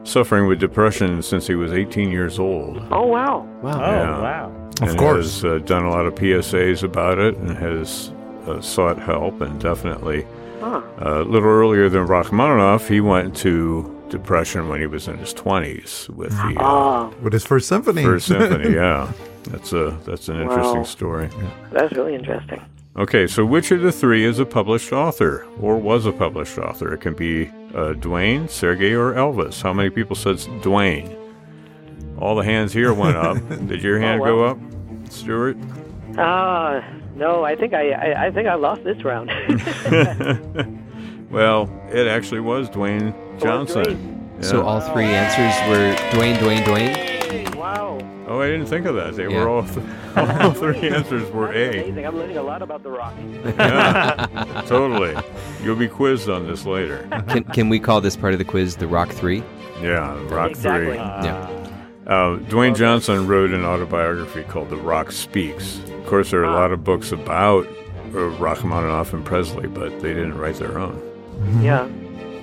suffering 0.05 0.47
with 0.47 0.59
depression 0.59 1.23
since 1.23 1.47
he 1.47 1.55
was 1.55 1.73
18 1.73 2.11
years 2.11 2.39
old. 2.39 2.79
Oh 2.91 3.07
wow. 3.07 3.47
Wow. 3.63 3.73
Oh, 3.75 3.81
Yeah. 3.93 4.21
wow. 4.21 4.53
Of 4.83 4.89
and 4.91 4.99
course. 4.99 5.43
has 5.43 5.45
uh, 5.45 5.59
done 5.59 5.85
a 5.85 5.91
lot 5.91 6.07
of 6.07 6.15
PSAs 6.15 6.83
about 6.83 7.19
it 7.19 7.37
and 7.37 7.51
has 7.59 8.13
uh, 8.47 8.61
sought 8.61 8.99
help 8.99 9.41
and 9.43 9.61
definitely. 9.61 10.27
Huh. 10.61 10.83
Uh, 11.01 11.23
a 11.23 11.25
little 11.25 11.49
earlier 11.49 11.89
than 11.89 12.07
Rachmaninoff, 12.07 12.89
he 12.89 13.01
went 13.01 13.35
to 13.39 13.97
depression 14.09 14.69
when 14.69 14.81
he 14.81 14.87
was 14.87 15.07
in 15.09 15.17
his 15.19 15.33
20s 15.35 16.09
with 16.11 16.31
the 16.31 16.55
uh, 16.59 16.63
Ah, 16.63 17.11
With 17.23 17.33
his 17.33 17.45
first 17.47 17.69
symphony. 17.69 18.03
First 18.03 18.27
Symphony. 18.29 18.75
Yeah, 18.75 19.11
that's 19.45 19.73
a 19.73 19.97
that's 20.05 20.29
an 20.29 20.41
interesting 20.41 20.79
Wow. 20.79 20.83
story. 20.85 21.29
that's 21.73 21.93
really 21.95 22.15
interesting. 22.15 22.61
Okay, 23.01 23.27
so 23.27 23.47
which 23.47 23.71
of 23.71 23.81
the 23.81 23.91
three 23.91 24.25
is 24.27 24.39
a 24.39 24.45
published 24.45 24.93
author 24.93 25.47
or 25.59 25.79
was 25.79 26.05
a 26.05 26.13
published 26.13 26.59
author? 26.59 26.93
It 26.93 27.01
can 27.01 27.15
be 27.15 27.47
uh, 27.75 27.95
Dwayne, 27.95 28.51
Sergey, 28.51 28.93
or 28.93 29.15
Elvis. 29.15 29.63
How 29.63 29.73
many 29.73 29.89
people 29.89 30.15
said 30.15 30.37
Dwayne? 30.63 31.17
All 32.19 32.37
the 32.37 32.45
hands 32.45 32.75
here 32.75 32.93
went 32.93 33.17
up. 33.17 33.39
Did 33.67 33.83
your 33.83 33.99
hand 33.99 34.21
wow. 34.21 34.27
go 34.27 34.45
up, 34.45 34.59
Stewart? 35.09 35.57
Ah, 36.19 36.85
no, 37.17 37.43
I 37.43 37.57
think 37.57 37.73
I, 37.73 37.91
I, 37.93 38.27
I 38.27 38.31
think 38.31 38.47
I 38.47 38.55
lost 38.55 38.85
this 38.85 39.03
round. 39.03 39.31
Well, 41.31 41.71
it 41.93 42.09
actually 42.09 42.41
was 42.41 42.69
Dwayne 42.69 43.15
Johnson. 43.41 44.33
So 44.41 44.57
Yeah. 44.57 44.65
all 44.65 44.81
three 44.81 45.05
answers 45.05 45.55
were 45.69 45.95
Dwayne, 46.11 46.37
Dwayne, 46.39 46.65
Dwayne. 46.65 47.20
Wow. 48.31 48.37
oh, 48.37 48.41
I 48.43 48.47
didn't 48.49 48.67
think 48.67 48.87
of 48.87 48.95
that. 48.95 49.15
They 49.17 49.29
Yeah. 49.29 49.41
were 49.45 49.49
all 49.49 49.63
th- 49.65 49.87
all 50.17 50.53
three 50.53 50.89
answers 50.89 51.31
were 51.33 51.47
That's 51.53 51.77
A. 51.77 51.81
amazing. 51.85 52.07
I'm 52.07 52.17
learning 52.17 52.37
a 52.37 52.43
lot 52.43 52.63
about 52.63 52.83
the 52.83 52.91
rock. 52.91 53.15
Yeah, 53.45 54.63
totally. 54.67 55.17
You'll 55.63 55.77
be 55.77 55.89
quizzed 55.89 56.29
on 56.29 56.47
this 56.47 56.65
later. 56.67 57.07
Can, 57.29 57.45
can 57.45 57.69
we 57.69 57.79
call 57.79 58.01
this 58.01 58.17
part 58.17 58.33
of 58.33 58.39
the 58.39 58.45
quiz 58.45 58.77
the 58.77 58.87
Rock 58.87 59.11
Three? 59.11 59.43
Yeah, 59.81 60.19
Rock 60.29 60.51
Exactly. 60.51 60.87
Three. 60.87 60.97
Yeah. 60.97 61.57
Uh, 62.07 62.39
Dwayne 62.49 62.75
Johnson 62.75 63.27
wrote 63.27 63.51
an 63.53 63.65
autobiography 63.65 64.43
called 64.45 64.69
The 64.71 64.77
Rock 64.77 65.13
Speaks. 65.13 65.79
Of 65.91 66.07
course, 66.07 66.31
there 66.33 66.41
are 66.41 66.45
a 66.45 66.53
lot 66.53 66.73
of 66.73 66.83
books 66.83 67.13
about 67.13 67.67
uh, 68.15 68.31
Rachmaninoff 68.39 69.13
and 69.13 69.25
Presley, 69.25 69.69
but 69.69 69.91
they 70.01 70.13
didn't 70.15 70.37
write 70.37 70.57
their 70.57 70.79
own. 70.79 71.01
Yeah. 71.63 71.89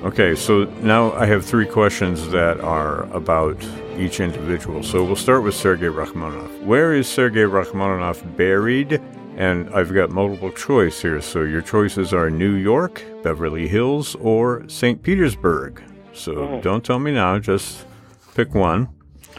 Okay, 0.04 0.36
so 0.36 0.64
now 0.82 1.12
I 1.14 1.26
have 1.26 1.44
three 1.46 1.66
questions 1.66 2.30
that 2.30 2.60
are 2.62 3.04
about 3.14 3.58
each 4.00 4.20
individual. 4.20 4.84
So 4.84 5.04
we'll 5.04 5.16
start 5.16 5.44
with 5.44 5.56
Sergei 5.56 5.88
Rachmaninoff. 5.88 6.52
Where 6.62 6.94
is 6.94 7.08
Sergei 7.08 7.46
Rachmaninoff 7.46 8.24
buried? 8.38 9.02
And 9.36 9.70
I've 9.70 9.94
got 9.94 10.10
multiple 10.10 10.52
choice 10.52 11.02
here. 11.02 11.22
So 11.22 11.44
your 11.44 11.62
choices 11.62 12.14
are 12.14 12.30
New 12.30 12.54
York, 12.54 13.04
Beverly 13.24 13.68
Hills, 13.68 14.16
or 14.16 14.68
St. 14.68 15.02
Petersburg. 15.04 15.84
So 16.14 16.36
oh. 16.36 16.62
don't 16.62 16.84
tell 16.84 17.00
me 17.00 17.12
now, 17.12 17.38
just 17.38 17.86
pick 18.34 18.54
one 18.56 18.90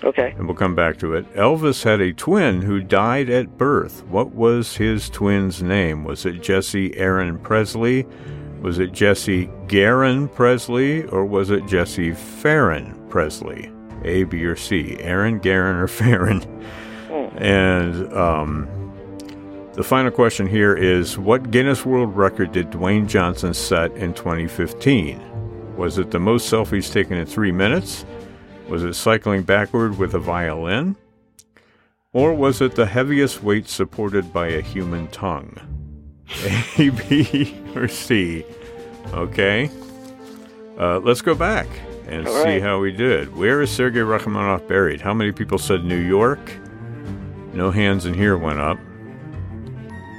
Okay. 0.04 0.34
and 0.36 0.46
we'll 0.46 0.56
come 0.56 0.74
back 0.74 0.98
to 0.98 1.14
it. 1.14 1.32
Elvis 1.34 1.82
had 1.82 2.00
a 2.00 2.12
twin 2.12 2.62
who 2.62 2.80
died 2.80 3.28
at 3.30 3.58
birth. 3.58 4.04
What 4.04 4.32
was 4.32 4.76
his 4.76 5.10
twin's 5.10 5.62
name? 5.62 6.04
Was 6.04 6.24
it 6.24 6.42
Jesse 6.42 6.96
Aaron 6.96 7.38
Presley? 7.38 8.06
Was 8.60 8.78
it 8.78 8.92
Jesse 8.92 9.46
Garon 9.66 10.32
Presley? 10.32 11.04
Or 11.04 11.24
was 11.24 11.50
it 11.50 11.66
Jesse 11.66 12.12
Farron 12.12 12.94
Presley? 13.08 13.70
A, 14.04 14.24
B, 14.24 14.44
or 14.44 14.56
C? 14.56 14.96
Aaron, 15.00 15.40
Garon, 15.40 15.76
or 15.76 15.88
Farron? 15.88 16.42
And 17.38 18.12
um, 18.12 18.68
the 19.74 19.84
final 19.84 20.10
question 20.10 20.46
here 20.46 20.74
is 20.74 21.16
What 21.16 21.50
Guinness 21.50 21.86
World 21.86 22.16
Record 22.16 22.52
did 22.52 22.70
Dwayne 22.70 23.06
Johnson 23.06 23.54
set 23.54 23.92
in 23.92 24.12
2015? 24.12 25.76
Was 25.76 25.98
it 25.98 26.10
the 26.10 26.18
most 26.18 26.52
selfies 26.52 26.92
taken 26.92 27.16
in 27.16 27.26
three 27.26 27.52
minutes? 27.52 28.04
Was 28.68 28.82
it 28.82 28.94
cycling 28.94 29.42
backward 29.42 29.98
with 29.98 30.14
a 30.14 30.18
violin? 30.18 30.96
Or 32.12 32.34
was 32.34 32.60
it 32.60 32.74
the 32.74 32.86
heaviest 32.86 33.42
weight 33.42 33.68
supported 33.68 34.32
by 34.32 34.48
a 34.48 34.60
human 34.60 35.06
tongue? 35.08 35.56
A, 36.78 36.90
B, 36.90 37.56
or 37.76 37.86
C? 37.86 38.44
Okay. 39.12 39.70
Uh, 40.76 40.98
let's 40.98 41.22
go 41.22 41.34
back 41.34 41.68
and 42.08 42.26
All 42.26 42.34
see 42.34 42.42
right. 42.44 42.62
how 42.62 42.80
we 42.80 42.90
did. 42.92 43.36
Where 43.36 43.60
is 43.62 43.70
Sergei 43.70 44.00
Rachmaninoff 44.00 44.66
buried? 44.66 45.00
How 45.00 45.12
many 45.14 45.32
people 45.32 45.58
said 45.58 45.84
New 45.84 45.98
York? 45.98 46.40
No 47.52 47.70
hands 47.70 48.06
in 48.06 48.14
here 48.14 48.36
went 48.38 48.58
up. 48.60 48.78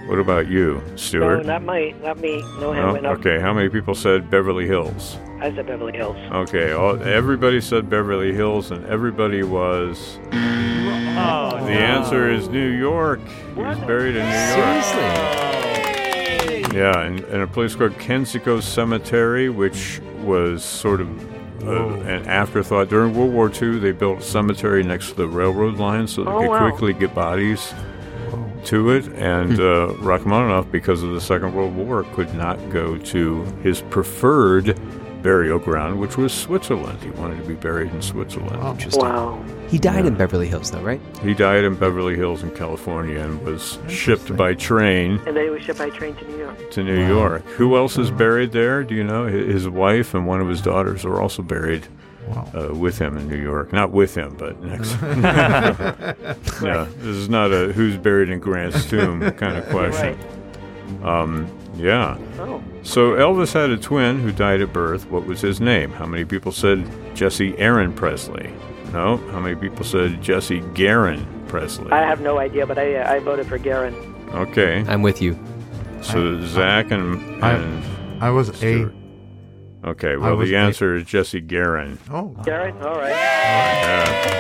What 0.07 0.17
about 0.19 0.47
you, 0.47 0.81
No, 0.89 0.95
Stewart? 0.95 1.45
not 1.45 1.61
my, 1.63 1.93
not 2.03 2.19
me. 2.19 2.41
No 2.59 2.71
hand 2.73 2.87
No? 2.87 2.93
went 2.93 3.05
up. 3.05 3.19
Okay, 3.19 3.39
how 3.39 3.53
many 3.53 3.69
people 3.69 3.93
said 3.93 4.29
Beverly 4.29 4.65
Hills? 4.65 5.17
I 5.39 5.53
said 5.55 5.67
Beverly 5.67 5.95
Hills. 5.95 6.17
Okay, 6.31 6.71
all, 6.71 7.01
everybody 7.03 7.61
said 7.61 7.89
Beverly 7.89 8.33
Hills, 8.33 8.71
and 8.71 8.83
everybody 8.87 9.43
was. 9.43 10.17
Oh, 10.31 11.63
The 11.63 11.71
answer 11.71 12.29
is 12.31 12.49
New 12.49 12.69
York. 12.69 13.19
He 13.55 13.61
was 13.61 13.77
buried 13.79 14.15
in 14.15 14.25
New 14.25 14.63
York. 14.63 14.83
Seriously? 14.83 16.77
Yeah, 16.77 17.05
in, 17.05 17.19
in 17.25 17.41
a 17.41 17.47
place 17.47 17.75
called 17.75 17.93
Kensico 17.93 18.61
Cemetery, 18.61 19.49
which 19.49 20.01
was 20.23 20.63
sort 20.63 21.01
of 21.01 21.07
uh, 21.63 21.87
an 22.01 22.27
afterthought. 22.27 22.89
During 22.89 23.13
World 23.13 23.33
War 23.33 23.51
II, 23.51 23.79
they 23.79 23.91
built 23.91 24.19
a 24.19 24.21
cemetery 24.23 24.83
next 24.83 25.09
to 25.09 25.15
the 25.15 25.27
railroad 25.27 25.77
line 25.77 26.07
so 26.07 26.23
they 26.23 26.31
Oh, 26.31 26.39
could 26.41 26.49
wow. 26.49 26.69
quickly 26.69 26.93
get 26.93 27.13
bodies 27.13 27.73
to 28.65 28.89
it. 28.91 29.07
And 29.09 29.59
uh, 29.59 29.93
Rachmaninoff, 29.99 30.71
because 30.71 31.03
of 31.03 31.11
the 31.13 31.21
Second 31.21 31.53
World 31.53 31.75
War, 31.75 32.03
could 32.13 32.33
not 32.35 32.57
go 32.69 32.97
to 32.97 33.43
his 33.63 33.81
preferred 33.81 34.79
burial 35.21 35.59
ground, 35.59 35.99
which 35.99 36.17
was 36.17 36.33
Switzerland. 36.33 37.01
He 37.01 37.09
wanted 37.11 37.41
to 37.41 37.47
be 37.47 37.55
buried 37.55 37.91
in 37.91 38.01
Switzerland. 38.01 38.61
Interesting. 38.63 39.03
Wow. 39.03 39.43
He 39.69 39.77
died 39.77 40.05
in 40.05 40.15
Beverly 40.15 40.47
Hills, 40.47 40.71
though, 40.71 40.81
right? 40.81 41.01
He 41.21 41.33
died 41.33 41.63
in 41.63 41.75
Beverly 41.75 42.15
Hills 42.15 42.41
in 42.43 42.51
California 42.51 43.19
and 43.19 43.41
was 43.43 43.77
shipped 43.87 44.35
by 44.35 44.53
train 44.55 45.19
And 45.27 45.35
then 45.37 45.43
he 45.43 45.49
was 45.49 45.61
shipped 45.63 45.79
by 45.79 45.89
train 45.89 46.15
to 46.15 46.25
New 46.27 46.37
York. 46.37 46.71
to 46.71 46.83
New 46.83 47.07
York. 47.07 47.43
Who 47.45 47.75
else 47.77 47.97
is 47.97 48.09
buried 48.11 48.51
there? 48.51 48.83
Do 48.83 48.95
you 48.95 49.03
know? 49.03 49.25
His 49.27 49.67
wife 49.69 50.13
and 50.13 50.25
one 50.25 50.41
of 50.41 50.47
his 50.47 50.61
daughters 50.61 51.05
are 51.05 51.21
also 51.21 51.41
buried 51.43 51.87
uh, 52.53 52.73
with 52.73 52.97
him 52.99 53.17
in 53.17 53.27
New 53.27 53.41
York. 53.41 53.73
Not 53.73 53.91
with 53.91 54.15
him, 54.15 54.35
but 54.37 54.61
next. 54.61 54.91
yeah, 56.61 56.87
this 56.97 57.15
is 57.15 57.29
not 57.29 57.51
a 57.51 57.71
who's 57.73 57.97
buried 57.97 58.29
in 58.29 58.39
Grant's 58.39 58.85
tomb 58.89 59.19
kind 59.31 59.57
of 59.57 59.67
question. 59.69 60.17
Um, 61.03 61.47
yeah. 61.79 62.17
Oh. 62.39 62.63
So 62.83 63.11
Elvis 63.11 63.53
had 63.53 63.69
a 63.69 63.77
twin 63.77 64.19
who 64.19 64.31
died 64.31 64.61
at 64.61 64.71
birth. 64.73 65.09
What 65.09 65.25
was 65.25 65.41
his 65.41 65.59
name? 65.61 65.91
How 65.91 66.05
many 66.05 66.25
people 66.25 66.51
said 66.51 66.85
Jesse 67.15 67.57
Aaron 67.57 67.93
Presley? 67.93 68.53
No. 68.93 69.17
How 69.31 69.39
many 69.39 69.55
people 69.55 69.83
said 69.85 70.21
Jesse 70.21 70.61
Garon 70.73 71.25
Presley? 71.47 71.91
I 71.91 72.01
have 72.01 72.21
no 72.21 72.39
idea, 72.39 72.65
but 72.65 72.77
I, 72.77 72.95
uh, 72.95 73.11
I 73.11 73.19
voted 73.19 73.47
for 73.47 73.57
Garon. 73.59 73.93
Okay. 74.33 74.83
I'm 74.87 75.01
with 75.01 75.21
you. 75.21 75.37
So 76.01 76.39
Zach 76.45 76.91
and, 76.91 77.43
I- 77.43 77.53
and 77.53 77.83
I 78.23 78.29
was 78.29 78.47
Stewart. 78.55 78.93
A. 78.93 78.99
Okay, 79.89 80.17
well, 80.17 80.35
was 80.35 80.49
the 80.49 80.55
a- 80.55 80.59
answer 80.59 80.95
is 80.95 81.05
Jesse 81.05 81.41
Garon. 81.41 81.97
Oh, 82.11 82.35
Garon? 82.43 82.81
All 82.83 82.95
right. 82.97 83.09
Yeah. 83.11 84.35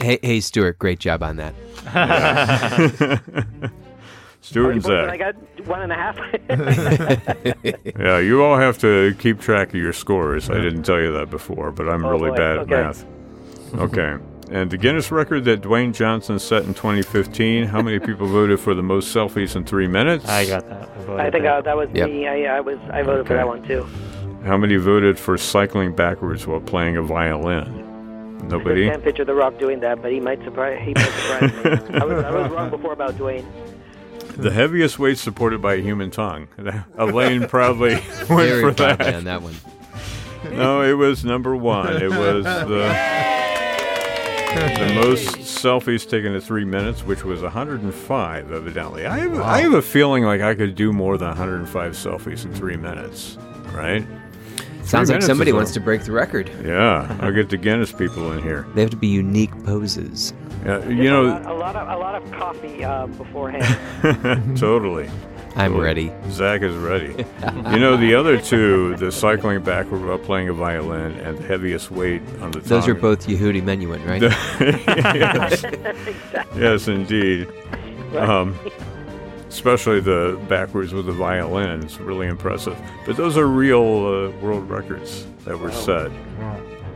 Hey, 0.00 0.18
hey, 0.22 0.40
Stewart, 0.40 0.78
great 0.78 0.98
job 1.00 1.22
on 1.22 1.36
that. 1.36 1.54
Stewart 4.46 4.74
and 4.74 4.82
Both 4.82 4.92
and 4.92 5.10
I 5.10 5.16
got 5.16 5.34
one 5.66 5.82
and 5.82 5.90
a 5.92 5.96
half. 5.96 6.16
Yeah, 7.98 8.18
you 8.20 8.44
all 8.44 8.56
have 8.56 8.78
to 8.78 9.14
keep 9.18 9.40
track 9.40 9.68
of 9.70 9.74
your 9.74 9.92
scores. 9.92 10.48
I 10.50 10.60
didn't 10.60 10.84
tell 10.84 11.00
you 11.00 11.12
that 11.14 11.30
before, 11.30 11.72
but 11.72 11.88
I'm 11.88 12.04
Oh, 12.04 12.10
really 12.12 12.30
boy. 12.30 12.36
bad 12.36 12.58
Okay. 12.58 12.74
at 12.74 12.86
math. 12.86 13.04
Okay. 13.74 14.16
And 14.52 14.70
the 14.70 14.76
Guinness 14.78 15.10
record 15.10 15.44
that 15.46 15.62
Dwayne 15.62 15.92
Johnson 15.92 16.38
set 16.38 16.62
in 16.64 16.74
2015, 16.74 17.64
how 17.64 17.82
many 17.82 17.98
people 17.98 18.28
voted 18.28 18.60
for 18.60 18.74
the 18.74 18.82
most 18.82 19.12
selfies 19.14 19.56
in 19.56 19.64
three 19.64 19.88
minutes? 19.88 20.28
I 20.28 20.46
got 20.46 20.68
that. 20.68 20.88
I, 21.08 21.26
I 21.26 21.30
think 21.30 21.42
that. 21.44 21.52
uh, 21.58 21.60
that 21.62 21.76
was 21.76 21.88
Yep. 21.92 22.08
me. 22.08 22.28
I, 22.28 22.56
I 22.58 22.60
was. 22.60 22.78
I 22.92 23.02
voted 23.02 23.26
for 23.26 23.34
that 23.34 23.46
one 23.48 23.66
too. 23.66 23.84
How 24.44 24.56
many 24.56 24.76
voted 24.76 25.18
for 25.18 25.36
cycling 25.36 25.96
backwards 25.96 26.46
while 26.46 26.60
playing 26.60 26.96
a 26.96 27.02
violin? 27.02 27.82
Nobody? 28.48 28.82
just 28.84 28.92
can't 28.92 29.02
picture 29.02 29.24
The 29.24 29.34
Rock 29.34 29.58
doing 29.58 29.80
that, 29.80 30.00
but 30.02 30.12
he 30.12 30.20
might 30.20 30.40
surprise. 30.44 30.78
He 30.84 30.94
might 30.94 31.10
surprise 31.10 31.52
me. 31.90 31.94
I 32.00 32.04
was, 32.04 32.24
I 32.24 32.30
was 32.30 32.50
wrong 32.52 32.70
before 32.70 32.92
about 32.92 33.14
Dwayne. 33.14 33.44
The 34.36 34.50
heaviest 34.50 34.98
weight 34.98 35.18
supported 35.18 35.62
by 35.62 35.74
a 35.74 35.80
human 35.82 36.10
tongue. 36.10 36.48
Alain 36.98 37.48
probably 37.48 37.94
went 37.94 38.28
Very 38.28 38.60
for 38.62 38.72
proudly 38.74 39.04
that. 39.06 39.14
on 39.14 39.24
that 39.24 39.42
one. 39.42 39.54
No, 40.52 40.82
it 40.82 40.92
was 40.92 41.24
number 41.24 41.56
one. 41.56 41.96
It 42.02 42.10
was 42.10 42.44
the 42.68 43.26
the 44.56 44.92
most 44.94 45.36
selfies 45.38 46.08
taken 46.08 46.34
in 46.34 46.40
three 46.40 46.64
minutes, 46.64 47.02
which 47.02 47.24
was 47.24 47.42
105, 47.42 48.52
evidently. 48.52 49.04
I 49.06 49.18
have, 49.18 49.38
I 49.40 49.60
have 49.60 49.74
a 49.74 49.82
feeling 49.82 50.24
like 50.24 50.40
I 50.40 50.54
could 50.54 50.74
do 50.74 50.92
more 50.92 51.18
than 51.18 51.28
105 51.28 51.92
selfies 51.92 52.44
in 52.44 52.54
three 52.54 52.76
minutes, 52.76 53.36
right? 53.72 54.06
Sounds 54.86 55.10
like 55.10 55.22
somebody 55.22 55.52
wants 55.52 55.72
to 55.72 55.80
break 55.80 56.02
the 56.04 56.12
record. 56.12 56.50
Yeah, 56.64 57.16
I'll 57.20 57.32
get 57.32 57.50
the 57.50 57.56
Guinness 57.56 57.92
people 57.92 58.32
in 58.32 58.42
here. 58.42 58.66
They 58.74 58.82
have 58.82 58.90
to 58.90 58.96
be 58.96 59.08
unique 59.08 59.50
poses. 59.64 60.32
Uh, 60.64 60.80
you 60.88 61.02
a 61.02 61.04
know, 61.04 61.22
lot, 61.22 61.46
a 61.46 61.52
lot 61.54 61.76
of 61.76 61.88
a 61.88 61.96
lot 61.96 62.14
of 62.14 62.30
coffee 62.32 62.84
uh, 62.84 63.06
beforehand. 63.06 64.56
totally. 64.58 65.10
I'm 65.56 65.72
Totally. 65.72 65.84
ready. 65.86 66.12
Zach 66.32 66.60
is 66.60 66.76
ready. 66.76 67.14
you 67.72 67.78
know, 67.80 67.96
the 67.96 68.14
other 68.14 68.38
two, 68.38 68.94
the 68.96 69.10
cycling 69.10 69.62
backward 69.62 70.04
while 70.04 70.18
playing 70.18 70.50
a 70.50 70.52
violin 70.52 71.12
and 71.20 71.38
the 71.38 71.44
heaviest 71.44 71.90
weight 71.90 72.20
on 72.42 72.50
the 72.50 72.60
top. 72.60 72.68
Those 72.68 72.88
are 72.88 72.94
both 72.94 73.26
Yehudi 73.26 73.62
Menuhin, 73.62 74.06
right? 74.06 74.20
yes. 75.16 75.64
yes, 76.56 76.88
indeed. 76.88 77.48
Um, 78.14 78.54
especially 79.48 80.00
the 80.00 80.40
backwards 80.48 80.92
with 80.92 81.06
the 81.06 81.12
violin. 81.12 81.82
It's 81.82 81.98
really 82.00 82.26
impressive. 82.26 82.78
But 83.04 83.16
those 83.16 83.36
are 83.36 83.46
real 83.46 83.82
uh, 83.82 84.30
world 84.40 84.68
records 84.68 85.26
that 85.44 85.58
were 85.58 85.72
set. 85.72 86.10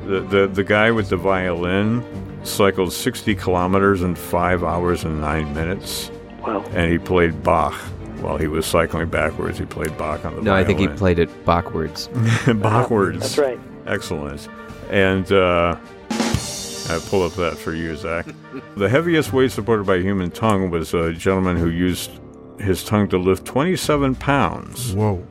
The, 0.06 0.20
the 0.20 0.46
the 0.46 0.64
guy 0.64 0.90
with 0.90 1.08
the 1.08 1.16
violin 1.16 2.04
cycled 2.42 2.92
60 2.92 3.34
kilometers 3.34 4.02
in 4.02 4.14
five 4.14 4.64
hours 4.64 5.04
and 5.04 5.20
nine 5.20 5.52
minutes, 5.54 6.10
wow. 6.40 6.64
and 6.72 6.90
he 6.90 6.98
played 6.98 7.42
Bach 7.42 7.74
while 8.20 8.38
he 8.38 8.46
was 8.46 8.66
cycling 8.66 9.08
backwards. 9.08 9.58
He 9.58 9.66
played 9.66 9.96
Bach 9.98 10.24
on 10.24 10.36
the 10.36 10.42
no, 10.42 10.54
I 10.54 10.64
think 10.64 10.78
he 10.78 10.88
played 10.88 11.18
it 11.18 11.44
backwards. 11.44 12.08
backwards. 12.56 13.20
That's 13.20 13.38
right. 13.38 13.60
Excellent. 13.86 14.48
And 14.90 15.30
uh, 15.30 15.76
I 16.10 16.98
pull 17.08 17.22
up 17.22 17.34
that 17.34 17.56
for 17.56 17.72
you, 17.72 17.94
Zach. 17.96 18.26
the 18.76 18.88
heaviest 18.88 19.32
weight 19.32 19.52
supported 19.52 19.86
by 19.86 19.98
human 19.98 20.30
tongue 20.30 20.70
was 20.70 20.94
a 20.94 21.12
gentleman 21.12 21.56
who 21.56 21.68
used 21.68 22.10
his 22.61 22.85
tongue 22.85 23.09
to 23.09 23.18
lift 23.18 23.44
27 23.46 24.14
pounds. 24.16 24.92
Whoa. 24.94 25.27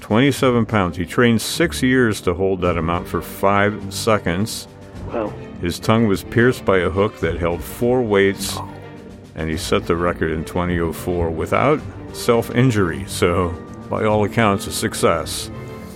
27 0.00 0.66
pounds. 0.66 0.96
He 0.96 1.06
trained 1.06 1.40
six 1.40 1.82
years 1.82 2.20
to 2.22 2.34
hold 2.34 2.60
that 2.60 2.76
amount 2.76 3.08
for 3.08 3.22
five 3.22 3.92
seconds. 3.92 4.68
Wow. 5.12 5.28
His 5.60 5.78
tongue 5.78 6.06
was 6.06 6.22
pierced 6.24 6.64
by 6.64 6.78
a 6.78 6.90
hook 6.90 7.20
that 7.20 7.38
held 7.38 7.62
four 7.62 8.02
weights, 8.02 8.58
and 9.34 9.48
he 9.48 9.56
set 9.56 9.86
the 9.86 9.96
record 9.96 10.30
in 10.30 10.44
2004 10.44 11.30
without 11.30 11.80
self 12.12 12.54
injury. 12.54 13.04
So, 13.06 13.48
by 13.88 14.04
all 14.04 14.24
accounts, 14.24 14.66
a 14.66 14.72
success. 14.72 15.50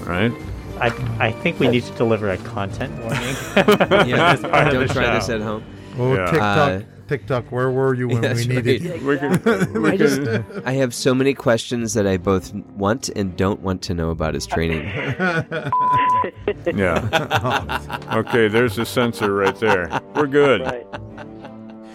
Right? 0.04 0.32
I, 0.80 0.86
I 1.18 1.32
think 1.32 1.58
we 1.60 1.68
need 1.68 1.82
to 1.84 1.92
deliver 1.94 2.30
a 2.30 2.38
content 2.38 2.92
warning. 3.00 3.20
yeah, 4.08 4.32
As 4.32 4.40
part 4.40 4.72
don't 4.72 4.86
the 4.86 4.94
try 4.94 5.04
show. 5.04 5.14
this 5.14 5.28
at 5.28 5.40
home. 5.42 5.64
Oh, 5.98 6.14
Yeah. 6.14 6.30
TikTok. 6.30 6.82
Uh, 6.82 6.84
TikTok, 7.08 7.50
where 7.50 7.70
were 7.70 7.94
you 7.94 8.08
when 8.08 8.20
That's 8.22 8.46
we 8.46 8.54
needed 8.56 8.84
right. 8.84 9.00
you? 9.00 9.06
We 9.06 9.18
can, 9.18 9.72
we 9.82 9.90
I 9.90 9.96
just, 9.96 10.20
I 10.66 10.72
have 10.72 10.94
so 10.94 11.14
many 11.14 11.34
questions 11.34 11.94
that 11.94 12.06
I 12.06 12.16
both 12.18 12.52
want 12.54 13.08
and 13.10 13.36
don't 13.36 13.60
want 13.60 13.82
to 13.82 13.94
know 13.94 14.10
about 14.10 14.34
his 14.34 14.46
training. 14.46 14.84
yeah. 16.74 18.04
Okay, 18.12 18.48
there's 18.48 18.76
the 18.76 18.84
censor 18.86 19.32
right 19.34 19.56
there. 19.58 20.00
We're 20.14 20.26
good. 20.26 20.60
Right. 20.60 20.86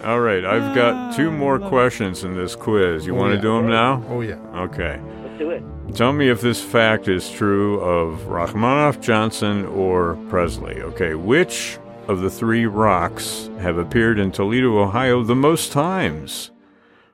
All 0.04 0.20
right, 0.20 0.44
I've 0.44 0.74
got 0.74 1.16
two 1.16 1.28
ah, 1.28 1.32
more 1.32 1.58
questions 1.58 2.24
in 2.24 2.34
this 2.36 2.54
quiz. 2.54 3.06
You 3.06 3.14
Oh, 3.14 3.18
want 3.18 3.30
to 3.30 3.36
yeah. 3.36 3.42
do 3.42 3.56
them 3.56 3.68
now? 3.70 4.04
Oh, 4.08 4.20
yeah. 4.20 4.34
Okay. 4.54 5.00
Let's 5.22 5.38
do 5.38 5.48
it. 5.50 5.62
Tell 5.94 6.12
me 6.12 6.28
if 6.28 6.42
this 6.42 6.60
fact 6.60 7.08
is 7.08 7.30
true 7.30 7.80
of 7.80 8.20
Rachmaninoff, 8.26 9.00
Johnson, 9.00 9.64
or 9.66 10.16
Presley. 10.28 10.82
Okay, 10.82 11.14
which 11.14 11.78
of 12.08 12.20
the 12.20 12.30
three 12.30 12.66
rocks 12.66 13.48
have 13.60 13.76
appeared 13.78 14.18
in 14.18 14.30
Toledo, 14.32 14.78
Ohio 14.78 15.22
the 15.22 15.34
most 15.34 15.72
times? 15.72 16.50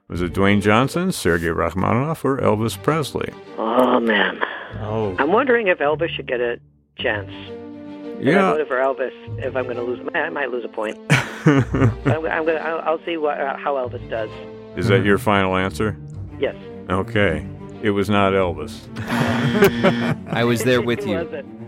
Was 0.09 0.21
it 0.23 0.33
Dwayne 0.33 0.61
Johnson, 0.61 1.13
Sergei 1.13 1.49
Rachmaninoff, 1.49 2.25
or 2.25 2.39
Elvis 2.39 2.81
Presley? 2.83 3.33
Oh 3.59 4.01
man. 4.01 4.41
Oh, 4.81 5.15
I'm 5.19 5.33
wondering 5.33 5.69
if 5.69 5.79
Elvis 5.79 6.11
should 6.11 6.27
get 6.27 6.41
a 6.41 6.59
chance. 6.99 7.31
I 7.31 8.23
Yeah. 8.23 8.51
voted 8.51 8.69
for 8.69 8.77
Elvis. 8.77 9.13
If 9.39 9.55
I'm 9.57 9.65
going 9.65 9.77
to 9.77 9.83
lose, 9.83 10.07
I 10.15 10.29
might 10.31 10.51
lose 10.51 10.65
a 10.65 10.69
point. 10.69 10.99
I'm, 11.11 11.95
I'm 12.07 12.45
going. 12.45 12.57
to 12.59 12.63
I'll, 12.63 12.81
I'll 12.81 13.05
see 13.05 13.17
what, 13.17 13.41
uh, 13.41 13.57
how 13.57 13.75
Elvis 13.77 14.09
does. 14.11 14.29
is 14.77 14.89
that 14.89 15.05
your 15.05 15.19
final 15.19 15.57
answer? 15.57 15.97
Yes. 16.39 16.57
Okay. 16.91 17.47
It 17.83 17.91
was 17.91 18.11
not 18.11 18.33
Elvis. 18.33 18.79
I 20.33 20.45
was 20.45 20.65
there 20.65 20.83
with 20.83 21.01
Who 21.05 21.11
you. 21.13 21.60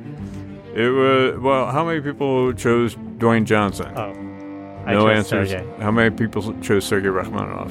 Was 0.73 0.79
it? 0.79 0.81
It 0.81 0.91
was 0.91 1.39
well. 1.41 1.71
How 1.71 1.85
many 1.85 2.01
people 2.01 2.53
chose 2.53 2.95
Dwayne 3.19 3.45
Johnson? 3.45 3.93
oh. 3.97 4.13
I 4.85 4.95
no 4.95 5.07
chose 5.07 5.19
answers. 5.19 5.51
Sergey. 5.51 5.83
How 5.83 5.93
many 5.93 6.11
people 6.15 6.61
chose 6.61 6.85
Sergei 6.85 7.09
Rachmaninoff? 7.09 7.71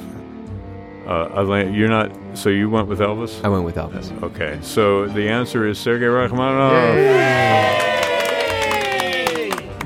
Uh, 1.06 1.28
Alain, 1.34 1.74
you're 1.74 1.88
not. 1.88 2.10
So 2.34 2.48
you 2.48 2.70
went 2.70 2.88
with 2.88 3.00
Elvis. 3.00 3.44
I 3.44 3.48
went 3.48 3.64
with 3.64 3.74
Elvis. 3.74 4.10
Okay. 4.22 4.58
So 4.62 5.06
the 5.08 5.28
answer 5.28 5.66
is 5.66 5.78
Sergei 5.78 6.06
Rachmaninoff. 6.06 6.72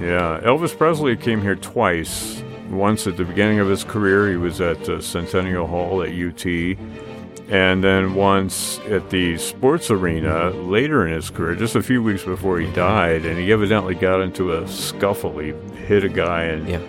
Yeah. 0.01 0.41
Elvis 0.45 0.77
Presley 0.77 1.17
came 1.17 1.41
here 1.43 1.57
twice. 1.57 2.43
Once 2.71 3.07
at 3.07 3.17
the 3.17 3.25
beginning 3.25 3.59
of 3.61 3.69
his 3.69 3.83
career, 3.85 4.29
he 4.31 4.37
was 4.37 4.61
at 4.61 4.89
uh, 4.89 5.01
Centennial 5.01 5.67
Hall 5.67 6.03
at 6.03 6.11
UT. 6.11 6.45
And 7.49 7.83
then 7.85 8.15
once 8.17 8.81
at 8.91 9.11
the 9.11 9.39
sports 9.39 9.91
arena 9.91 10.51
later 10.51 11.07
in 11.07 11.13
his 11.15 11.31
career, 11.31 11.55
just 11.55 11.77
a 11.77 11.83
few 11.83 12.03
weeks 12.03 12.25
before 12.25 12.59
he 12.59 12.71
died, 12.73 13.25
and 13.25 13.39
he 13.39 13.53
evidently 13.53 13.95
got 13.95 14.21
into 14.21 14.53
a 14.53 14.67
scuffle. 14.67 15.39
He 15.39 15.53
hit 15.87 16.03
a 16.03 16.09
guy 16.09 16.43
and 16.45 16.69
Yeah. 16.69 16.81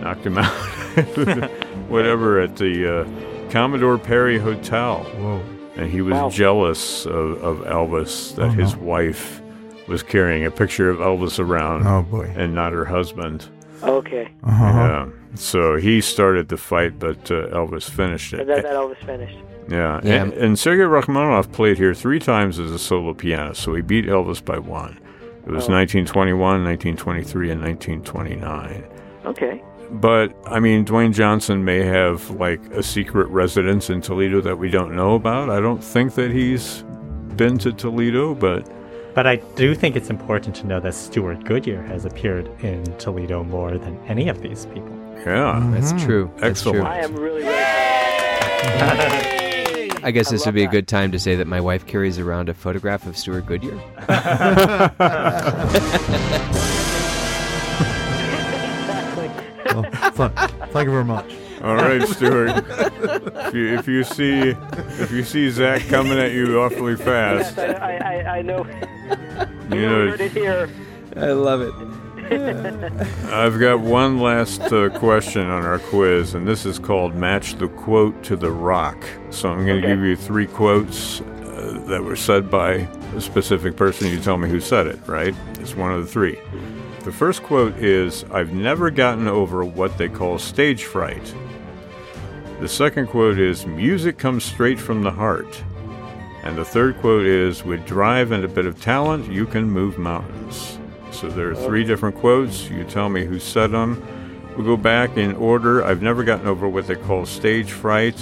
knocked 0.00 0.24
him 0.24 0.38
out. 0.38 1.50
Whatever 1.88 2.40
at 2.40 2.56
the 2.56 3.00
uh, 3.00 3.50
Commodore 3.50 3.98
Perry 3.98 4.38
Hotel, 4.38 4.98
Whoa. 5.18 5.42
and 5.76 5.90
he 5.90 6.00
was 6.02 6.12
Wow. 6.14 6.30
jealous 6.30 7.04
of, 7.06 7.42
of 7.42 7.58
Elvis 7.66 8.34
that 8.36 8.52
his 8.52 8.76
wife 8.76 9.42
was 9.88 10.02
carrying 10.02 10.44
a 10.46 10.50
picture 10.50 10.88
of 10.88 10.98
Elvis 10.98 11.38
around 11.38 11.86
Oh, 11.86 12.02
boy. 12.02 12.32
and 12.36 12.54
not 12.54 12.72
her 12.72 12.84
husband. 12.84 13.46
Okay. 13.82 14.28
Uh-huh. 14.44 14.64
Yeah. 14.64 15.08
So 15.34 15.76
he 15.76 16.00
started 16.00 16.48
the 16.48 16.56
fight, 16.56 16.98
but 16.98 17.30
uh, 17.30 17.48
Elvis 17.48 17.90
finished 17.90 18.30
But 18.32 18.40
it. 18.40 18.46
that, 18.46 18.62
that 18.62 18.74
Elvis 18.74 19.04
finished. 19.04 19.36
Yeah, 19.68 20.00
Yeah. 20.02 20.22
And, 20.22 20.32
and 20.34 20.58
Sergei 20.58 20.82
Rachmaninoff 20.84 21.50
played 21.52 21.76
here 21.78 21.94
three 21.94 22.18
times 22.18 22.58
as 22.58 22.70
a 22.70 22.78
solo 22.78 23.14
pianist, 23.14 23.62
so 23.62 23.74
he 23.74 23.82
beat 23.82 24.06
Elvis 24.06 24.44
by 24.44 24.58
one. 24.58 24.98
It 25.46 25.50
was 25.52 25.68
Oh. 25.68 25.72
1921, 25.72 26.64
1923, 26.64 27.50
and 27.50 27.60
1929. 27.62 28.84
Okay. 29.26 29.62
But 29.92 30.32
I 30.46 30.60
mean, 30.60 30.84
Dwayne 30.84 31.12
Johnson 31.12 31.64
may 31.64 31.82
have 31.84 32.30
like 32.30 32.60
a 32.72 32.82
secret 32.82 33.28
residence 33.28 33.90
in 33.90 34.00
Toledo 34.00 34.40
that 34.42 34.56
we 34.56 34.70
don't 34.70 34.94
know 34.94 35.14
about. 35.16 35.50
I 35.50 35.60
don't 35.60 35.82
think 35.82 36.14
that 36.14 36.30
he's 36.30 36.84
been 37.36 37.58
to 37.58 37.72
Toledo, 37.72 38.34
but 38.34 38.68
But 39.14 39.26
I 39.26 39.36
do 39.56 39.74
think 39.74 39.96
it's 39.96 40.08
important 40.10 40.54
to 40.56 40.66
know 40.66 40.78
that 40.80 40.94
Stewart 40.94 41.42
Goodyear 41.44 41.82
has 41.82 42.04
appeared 42.04 42.48
in 42.62 42.84
Toledo 42.98 43.42
more 43.42 43.76
than 43.78 43.98
any 44.06 44.28
of 44.28 44.40
these 44.42 44.66
people. 44.66 44.92
yeah, 45.16 45.58
mm-hmm. 45.58 45.72
That's 45.72 45.92
true. 46.04 46.30
That's 46.36 46.60
Excellent. 46.60 46.78
true. 46.78 46.86
I 46.86 46.98
am 46.98 47.14
really, 47.16 47.42
really. 47.42 49.36
I 50.02 50.10
guess 50.12 50.30
this 50.30 50.46
would 50.46 50.54
be 50.54 50.64
a 50.64 50.68
good 50.68 50.88
time 50.88 51.12
to 51.12 51.18
say 51.18 51.34
that 51.36 51.46
my 51.46 51.60
wife 51.60 51.86
carries 51.86 52.18
around 52.18 52.48
a 52.48 52.54
photograph 52.54 53.06
of 53.06 53.16
Stewart 53.16 53.46
Goodyear. 53.46 53.78
Well, 59.72 59.84
th- 59.84 60.50
thank 60.72 60.86
you 60.86 60.90
very 60.90 61.04
much. 61.04 61.32
all 61.62 61.76
right, 61.76 62.02
Stewart. 62.08 62.48
if, 62.50 63.54
you, 63.54 63.78
if 63.78 63.86
you 63.86 64.02
see 64.02 64.54
if 65.00 65.12
you 65.12 65.22
see 65.22 65.48
Zach 65.50 65.82
coming 65.88 66.18
at 66.18 66.32
you 66.32 66.60
awfully 66.60 66.96
fast, 66.96 67.56
I, 67.58 67.66
I, 67.72 67.96
I, 67.96 68.38
I 68.38 68.42
know. 68.42 68.64
you 69.70 69.78
You 69.80 69.88
know 69.88 70.08
heard 70.10 70.20
it 70.20 70.32
here. 70.32 70.68
I 71.16 71.26
love 71.32 71.60
it. 71.60 71.72
I've 73.32 73.58
got 73.58 73.80
one 73.80 74.20
last 74.20 74.60
uh, 74.72 74.88
question 74.98 75.42
on 75.42 75.64
our 75.64 75.80
quiz, 75.80 76.34
and 76.34 76.46
this 76.46 76.64
is 76.64 76.78
called 76.78 77.14
Match 77.16 77.56
the 77.56 77.66
Quote 77.68 78.22
to 78.24 78.36
the 78.36 78.52
Rock. 78.52 79.02
So 79.30 79.48
I'm 79.50 79.66
going 79.66 79.80
to 79.82 79.86
Okay. 79.88 79.96
give 79.96 80.04
you 80.04 80.14
three 80.14 80.46
quotes 80.46 81.20
uh, 81.20 81.82
that 81.88 82.04
were 82.04 82.14
said 82.16 82.48
by 82.50 82.86
a 83.16 83.20
specific 83.20 83.76
person. 83.76 84.06
You 84.08 84.20
tell 84.20 84.36
me 84.38 84.48
who 84.48 84.60
said 84.60 84.86
it, 84.86 85.00
right? 85.08 85.34
It's 85.58 85.74
one 85.74 85.92
of 85.92 86.02
the 86.04 86.06
three. 86.10 86.38
The 87.04 87.10
first 87.12 87.42
quote 87.42 87.74
is 87.78 88.24
I've 88.30 88.52
never 88.52 88.90
gotten 88.90 89.26
over 89.26 89.64
what 89.64 89.98
they 89.98 90.08
call 90.08 90.38
stage 90.38 90.84
fright. 90.84 91.34
The 92.60 92.68
second 92.68 93.08
quote 93.08 93.38
is 93.38 93.66
Music 93.66 94.18
comes 94.18 94.44
straight 94.44 94.78
from 94.78 95.02
the 95.02 95.10
heart. 95.10 95.64
And 96.44 96.56
the 96.56 96.64
third 96.64 96.96
quote 97.00 97.26
is 97.26 97.64
With 97.64 97.84
drive 97.86 98.30
and 98.32 98.44
a 98.44 98.48
bit 98.48 98.66
of 98.66 98.80
talent, 98.80 99.30
you 99.32 99.46
can 99.46 99.68
move 99.70 99.98
mountains. 99.98 100.78
So 101.20 101.28
there 101.28 101.50
are 101.50 101.54
three 101.54 101.84
different 101.84 102.16
quotes. 102.16 102.70
You 102.70 102.82
tell 102.84 103.10
me 103.10 103.26
who 103.26 103.38
said 103.38 103.72
them. 103.72 104.02
We'll 104.56 104.64
go 104.64 104.78
back 104.78 105.18
in 105.18 105.36
order. 105.36 105.84
I've 105.84 106.00
never 106.00 106.24
gotten 106.24 106.46
over 106.46 106.66
what 106.66 106.86
they 106.86 106.96
call 106.96 107.26
stage 107.26 107.72
fright. 107.72 108.18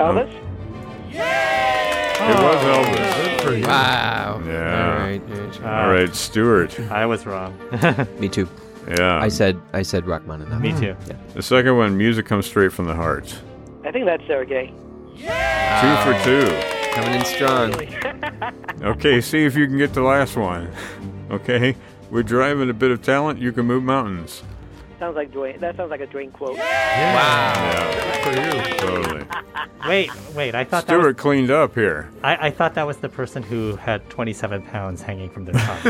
Um, 0.00 0.16
Elvis? 0.16 0.32
It 1.10 2.36
was 2.38 2.56
Elvis. 2.64 3.22
Good 3.22 3.40
for 3.42 3.54
you. 3.54 3.66
Wow. 3.66 4.42
Yeah. 4.46 4.92
All 4.94 4.98
right. 4.98 5.22
all 5.22 5.36
right. 5.36 5.84
All 5.84 5.92
right, 5.92 6.14
Stewart. 6.14 6.80
I 6.90 7.04
was 7.04 7.26
wrong. 7.26 7.54
Me 8.18 8.30
too. 8.30 8.48
Yeah. 8.88 9.18
I 9.18 9.28
said 9.28 9.60
I 9.74 9.82
said 9.82 10.06
Rachmaninoff. 10.06 10.60
Me 10.60 10.72
too. 10.72 10.96
Yeah. 11.06 11.16
the 11.34 11.42
second 11.42 11.76
one, 11.76 11.98
music 11.98 12.24
comes 12.24 12.46
straight 12.46 12.72
from 12.72 12.86
the 12.86 12.94
heart. 12.94 13.38
I 13.84 13.92
think 13.92 14.06
that's 14.06 14.26
Sergey. 14.26 14.72
Two 15.18 15.96
for 16.02 16.18
two. 16.24 16.48
Coming 16.92 17.14
in 17.14 17.24
strong. 17.26 17.74
Okay, 18.82 19.20
see 19.20 19.44
if 19.44 19.54
you 19.54 19.68
can 19.68 19.78
get 19.78 19.94
the 19.94 20.02
last 20.02 20.36
one. 20.36 20.68
Okay? 21.30 21.76
With 22.12 22.26
drive 22.26 22.60
and 22.60 22.70
a 22.70 22.74
bit 22.74 22.90
of 22.90 23.00
talent, 23.00 23.38
you 23.40 23.52
can 23.52 23.64
move 23.64 23.82
mountains. 23.82 24.42
sounds 24.98 25.16
like 25.16 25.32
Dwayne. 25.32 25.58
That 25.60 25.78
sounds 25.78 25.90
like 25.90 26.02
a 26.02 26.06
Dwayne 26.06 26.30
quote. 26.30 26.56
Yeah, 26.58 28.22
For 28.22 28.30
you. 28.38 28.76
totally. 28.76 29.24
Wait, 29.88 30.10
wait. 30.34 30.54
I 30.54 30.62
thought 30.64 30.86
that 30.88 30.98
was, 30.98 31.14
cleaned 31.16 31.50
up 31.50 31.74
here. 31.74 32.10
I, 32.22 32.48
I 32.48 32.50
thought 32.50 32.74
that 32.74 32.86
was 32.86 32.98
the 32.98 33.08
person 33.08 33.42
who 33.42 33.76
had 33.76 34.06
27 34.10 34.60
pounds 34.66 35.00
hanging 35.00 35.30
from 35.30 35.46
their 35.46 35.54
tongue. 35.54 35.80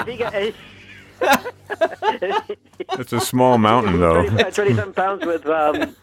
If 0.00 0.06
he 0.08 0.16
got- 0.16 0.34
if- 0.34 0.56
It's 2.98 3.12
a 3.12 3.20
small 3.20 3.58
mountain, 3.58 4.00
though. 4.00 4.26
27 4.50 4.92
pounds 4.92 5.24
with. 5.24 5.46
Um, 5.46 5.94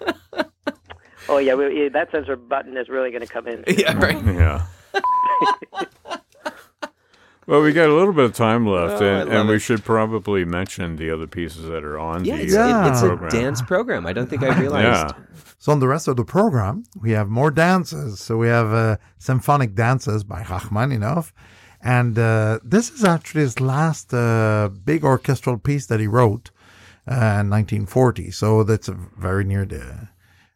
oh 1.28 1.40
yeah, 1.40 1.56
we, 1.56 1.84
yeah, 1.84 1.90
that 1.90 2.10
censor 2.12 2.38
button 2.38 2.78
is 2.78 2.88
really 2.88 3.12
going 3.12 3.20
to 3.20 3.28
come 3.28 3.48
in. 3.50 3.66
yeah, 3.68 3.98
right. 3.98 4.24
Yeah. 4.24 4.66
well, 7.48 7.62
we 7.62 7.74
got 7.74 7.90
a 7.90 7.94
little 7.94 8.14
bit 8.14 8.26
of 8.26 8.34
time 8.34 8.66
left, 8.68 9.02
Oh, 9.02 9.06
and, 9.06 9.30
and 9.30 9.50
we 9.50 9.60
should 9.60 9.84
probably 9.84 10.46
mention 10.46 10.96
the 10.96 11.10
other 11.12 11.28
pieces 11.28 11.64
that 11.66 11.84
are 11.84 12.00
on 12.00 12.24
Yeah, 12.26 12.38
the 12.38 12.44
it's, 12.44 12.56
uh, 12.56 12.84
it- 12.86 12.90
it's 12.92 13.02
a 13.02 13.08
program. 13.08 13.30
dance 13.32 13.62
program. 13.62 14.06
I 14.06 14.14
don't 14.14 14.30
think 14.30 14.44
I 14.44 14.58
realized. 14.66 15.16
Yeah. 15.16 15.42
So 15.60 15.72
on 15.72 15.80
the 15.80 15.88
rest 15.88 16.08
of 16.08 16.16
the 16.18 16.26
program, 16.26 16.84
we 17.00 17.12
have 17.12 17.30
more 17.30 17.52
dances. 17.52 18.20
So 18.20 18.38
we 18.38 18.48
have 18.48 18.72
uh, 18.74 18.98
symphonic 19.20 19.76
dances 19.76 20.24
by 20.24 20.44
Rachmaninoff, 20.44 21.34
and 21.84 22.18
uh, 22.18 22.60
this 22.64 22.90
is 22.90 23.04
actually 23.04 23.42
his 23.42 23.60
last 23.60 24.14
uh, 24.14 24.70
big 24.86 25.04
orchestral 25.04 25.58
piece 25.60 25.86
that 25.88 26.00
he 26.00 26.08
wrote 26.08 26.50
uh, 27.08 27.42
in 27.42 27.50
1940. 27.50 28.32
So 28.32 28.64
that's 28.64 28.90
uh, 28.90 28.96
very 29.20 29.44
near 29.44 29.66
the, 29.66 30.08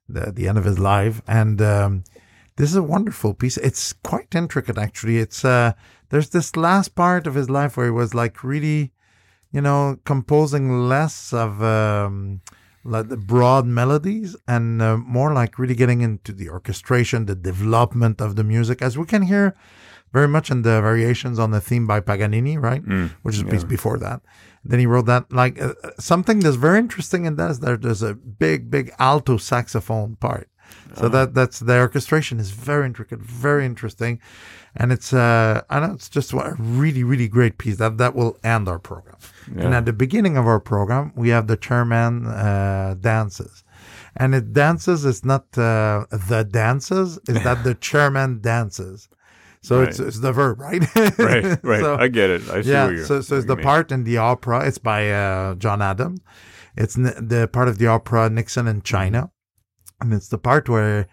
the 0.10 0.32
the 0.32 0.48
end 0.48 0.58
of 0.58 0.64
his 0.66 0.80
life, 0.80 1.22
and 1.28 1.62
um, 1.62 2.04
this 2.58 2.70
is 2.70 2.76
a 2.76 2.84
wonderful 2.84 3.34
piece. 3.34 3.58
It's 3.58 3.94
quite 3.94 4.34
intricate, 4.34 4.78
actually. 4.78 5.18
It's 5.20 5.44
uh, 5.44 5.74
there's 6.10 6.30
this 6.30 6.56
last 6.56 6.96
part 6.96 7.28
of 7.28 7.36
his 7.36 7.50
life 7.50 7.78
where 7.78 7.88
he 7.88 7.92
was 7.92 8.14
like 8.14 8.44
really, 8.44 8.92
you 9.52 9.62
know, 9.62 10.00
composing 10.06 10.88
less 10.88 11.34
of. 11.34 11.62
Um, 11.62 12.42
like 12.88 13.10
the 13.10 13.18
broad 13.18 13.66
melodies 13.66 14.36
and 14.48 14.80
uh, 14.80 14.96
more 14.96 15.34
like 15.34 15.58
really 15.58 15.74
getting 15.74 16.02
into 16.02 16.32
the 16.32 16.48
orchestration, 16.50 17.26
the 17.26 17.34
development 17.34 18.22
of 18.22 18.36
the 18.36 18.44
music, 18.44 18.80
as 18.80 18.96
we 18.96 19.06
can 19.06 19.24
hear 19.24 19.56
very 20.14 20.28
much 20.28 20.52
in 20.52 20.62
the 20.62 20.82
variations 20.82 21.40
on 21.40 21.50
the 21.52 21.60
theme 21.60 21.88
by 21.88 22.00
Paganini, 22.00 22.58
right? 22.58 22.84
Which 23.24 23.36
is 23.36 23.42
a 23.42 23.46
piece 23.46 23.64
before 23.64 23.98
that. 23.98 24.22
Then 24.64 24.80
he 24.80 24.86
wrote 24.86 25.08
that 25.08 25.34
like 25.34 25.60
uh, 25.60 25.74
uh, 25.84 25.90
something 26.00 26.40
that's 26.40 26.56
very 26.56 26.78
interesting 26.78 27.26
in 27.26 27.36
that 27.38 27.52
is 27.52 27.60
that 27.62 27.82
there's 27.82 28.04
a 28.04 28.14
big, 28.14 28.70
big 28.70 28.94
alto 29.00 29.38
saxophone 29.38 30.16
part. 30.18 30.48
So 30.96 31.10
that 31.10 31.34
that's 31.34 31.60
the 31.60 31.78
orchestration 31.80 32.40
is 32.40 32.52
very 32.52 32.86
intricate, 32.86 33.20
very 33.20 33.66
interesting, 33.66 34.20
and 34.76 34.92
it's 34.92 35.12
uh 35.14 35.62
I 35.70 35.80
know 35.82 35.94
it's 35.94 36.08
just 36.10 36.32
a 36.34 36.56
really 36.58 37.04
really 37.04 37.28
great 37.28 37.58
piece 37.58 37.78
that 37.78 37.98
that 37.98 38.16
will 38.16 38.38
end 38.44 38.68
our 38.70 38.80
program. 38.80 39.18
And 39.58 39.74
at 39.76 39.86
the 39.86 39.94
beginning 39.94 40.38
of 40.38 40.46
our 40.48 40.60
program, 40.60 41.12
we 41.16 41.30
have 41.30 41.46
the 41.48 41.58
chairman 41.58 42.26
uh, 42.28 42.96
dances, 43.00 43.64
and 44.16 44.34
it 44.34 44.54
dances 44.54 45.06
is 45.06 45.24
not 45.26 45.44
uh, 45.58 46.06
the 46.30 46.48
dances, 46.50 47.20
is 47.28 47.44
that 47.44 47.64
the 47.64 47.76
chairman 47.90 48.40
dances. 48.42 49.08
So 49.62 49.82
it's 49.82 50.00
Right. 50.00 50.08
it's 50.08 50.20
the 50.20 50.32
verb, 50.32 50.60
right? 50.62 50.84
Right, 51.20 51.58
right. 51.64 51.82
So- 51.82 51.98
I 51.98 52.08
get 52.08 52.30
it. 52.30 52.42
I 52.50 52.62
see 52.62 52.72
yeah, 52.72 53.04
so 53.04 53.22
so 53.22 53.36
it's 53.38 53.46
the 53.48 53.56
mean. 53.56 53.64
part 53.64 53.92
in 53.92 54.04
the 54.04 54.18
opera. 54.18 54.66
It's 54.68 54.78
by 54.80 55.12
uh, 55.12 55.56
John 55.56 55.82
Adams. 55.82 56.20
It's 56.78 56.98
n- 56.98 57.28
the 57.28 57.48
part 57.48 57.68
of 57.68 57.78
the 57.78 57.88
opera 57.88 58.30
Nixon 58.30 58.68
in 58.68 58.82
China, 58.82 59.30
and 60.02 60.14
it's 60.14 60.28
the 60.30 60.38
part 60.38 60.68
where 60.70 61.08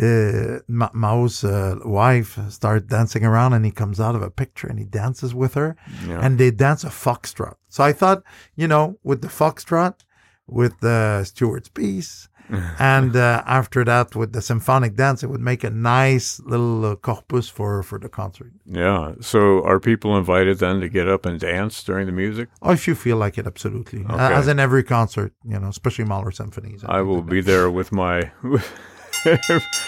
uh, 0.00 0.58
Ma- 0.68 0.90
Mao's 0.94 1.44
uh, 1.44 1.76
wife 1.84 2.38
starts 2.48 2.86
dancing 2.86 3.24
around, 3.24 3.52
and 3.52 3.64
he 3.64 3.70
comes 3.70 4.00
out 4.00 4.14
of 4.14 4.22
a 4.22 4.30
picture 4.30 4.66
and 4.66 4.78
he 4.78 4.84
dances 4.86 5.34
with 5.34 5.54
her, 5.54 5.76
Yeah. 6.06 6.20
and 6.24 6.38
they 6.38 6.50
dance 6.50 6.82
a 6.84 6.88
foxtrot. 6.90 7.56
So 7.68 7.84
I 7.84 7.92
thought, 7.92 8.22
you 8.56 8.66
know, 8.68 8.98
with 9.04 9.20
the 9.22 9.28
foxtrot, 9.28 9.96
with 10.46 10.82
uh, 10.82 11.24
Stewart's 11.24 11.68
piece. 11.68 12.28
and 12.78 13.16
uh, 13.16 13.42
after 13.46 13.84
that, 13.84 14.14
with 14.14 14.32
the 14.32 14.42
symphonic 14.42 14.96
dance, 14.96 15.22
it 15.22 15.28
would 15.30 15.40
make 15.40 15.64
a 15.64 15.70
nice 15.70 16.40
little 16.40 16.84
uh, 16.84 16.96
corpus 16.96 17.48
for, 17.48 17.82
for 17.82 17.98
the 17.98 18.08
concert. 18.08 18.52
Yeah. 18.66 19.14
So 19.20 19.64
are 19.64 19.80
people 19.80 20.16
invited 20.16 20.58
then 20.58 20.80
to 20.80 20.88
get 20.88 21.08
up 21.08 21.26
and 21.26 21.38
dance 21.38 21.82
during 21.82 22.06
the 22.06 22.12
music? 22.12 22.48
Oh, 22.62 22.72
if 22.72 22.86
you 22.88 22.94
feel 22.94 23.16
like 23.16 23.38
it, 23.38 23.46
absolutely. 23.46 24.04
Uh, 24.04 24.14
Okay. 24.22 24.34
As 24.34 24.46
in 24.46 24.58
every 24.60 24.84
concert, 24.84 25.32
you 25.44 25.58
know, 25.58 25.68
especially 25.68 26.04
Mahler 26.04 26.30
symphonies. 26.30 26.84
I 26.86 27.00
will 27.02 27.22
be 27.22 27.40
there 27.40 27.70
with 27.70 27.90
my. 27.92 28.30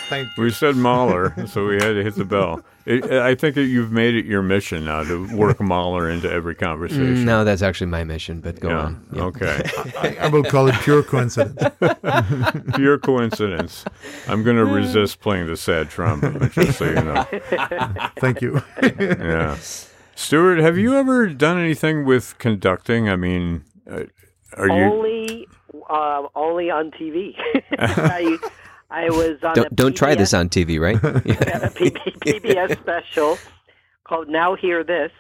Thank 0.09 0.29
we 0.39 0.51
said 0.51 0.77
Mahler, 0.77 1.35
so 1.47 1.67
we 1.67 1.75
had 1.75 1.95
to 1.95 2.03
hit 2.03 2.15
the 2.15 2.25
bell. 2.25 2.63
It, 2.87 3.11
I 3.11 3.35
think 3.35 3.55
that 3.55 3.65
you've 3.65 3.91
made 3.93 4.15
it 4.15 4.27
your 4.27 4.43
mission 4.43 4.85
now 4.85 5.03
to 5.05 5.27
work 5.35 5.59
Mahler 5.63 6.11
into 6.11 6.31
every 6.31 6.55
conversation. 6.55 7.25
No, 7.25 7.43
that's 7.43 7.63
actually 7.63 7.87
my 7.87 8.05
mission. 8.05 8.41
But 8.41 8.61
go 8.61 8.69
Yeah. 8.69 8.79
on. 8.79 9.07
Yeah. 9.13 9.23
Okay. 9.23 9.63
I, 9.99 10.17
I 10.21 10.29
will 10.29 10.45
call 10.45 10.69
it 10.69 10.75
pure 10.83 11.03
coincidence. 11.03 11.63
Pure 12.75 12.99
coincidence. 12.99 13.85
I'm 14.29 14.43
going 14.43 14.57
to 14.57 14.65
resist 14.65 15.21
playing 15.21 15.47
the 15.47 15.57
sad 15.57 15.89
trumpet, 15.91 16.53
just 16.53 16.79
so 16.79 16.85
you 16.87 16.95
know. 16.95 17.25
Thank 18.19 18.43
you. 18.43 18.63
Yeah. 18.83 19.57
Stewart, 20.15 20.59
have 20.59 20.77
you 20.79 20.95
ever 20.97 21.29
done 21.29 21.59
anything 21.59 22.05
with 22.05 22.37
conducting? 22.39 23.09
I 23.09 23.17
mean, 23.17 23.65
uh, 23.91 24.05
are 24.57 24.69
you? 24.69 24.75
Only, 24.85 25.49
uh, 25.89 26.23
only 26.35 26.71
on 26.71 26.91
TV. 26.93 27.35
I, 27.79 28.39
I 28.95 29.11
was 29.11 29.37
on 29.43 29.53
a 29.53 29.55
Don't 29.55 29.77
don't 29.77 29.97
try 29.97 30.15
this 30.15 30.33
on 30.35 30.49
TV, 30.49 30.79
right? 30.81 30.99
Yeah. 31.27 31.67
a 31.69 31.71
P- 31.71 31.91
PBS 31.91 32.79
special 32.81 33.39
called 34.05 34.29
Now 34.29 34.55
Hear 34.55 34.85
This, 34.85 35.13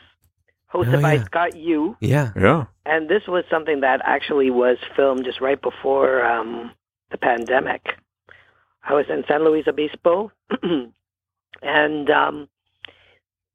hosted 0.72 0.98
Oh, 0.98 1.02
by 1.02 1.14
yeah. 1.14 1.24
Scott 1.24 1.56
Yoo. 1.56 1.96
yeah. 2.00 2.32
Yeah. 2.36 2.64
And 2.86 3.08
this 3.08 3.22
was 3.26 3.44
something 3.50 3.80
that 3.80 4.00
actually 4.04 4.50
was 4.50 4.76
filmed 4.96 5.24
just 5.24 5.40
right 5.40 5.60
before 5.60 6.24
um, 6.24 6.70
the 7.10 7.18
pandemic. 7.18 7.82
I 8.82 8.92
was 8.92 9.06
in 9.08 9.24
San 9.26 9.42
Luis 9.44 9.66
Obispo, 9.66 10.30
and 11.62 12.10
um, 12.10 12.48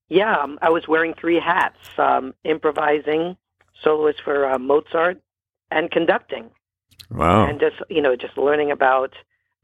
yeah, 0.10 0.36
um, 0.36 0.58
I 0.62 0.70
was 0.70 0.88
wearing 0.88 1.14
three 1.14 1.40
hats: 1.40 1.78
um, 1.98 2.34
improvising, 2.44 3.38
soloist 3.84 4.22
for 4.24 4.50
uh, 4.50 4.58
Mozart, 4.58 5.22
and 5.72 5.92
conducting 5.92 6.50
Wow. 7.12 7.48
and 7.48 7.60
just 7.60 7.76
you 7.90 8.02
know 8.02 8.16
just 8.16 8.38
learning 8.38 8.72
about 8.72 9.14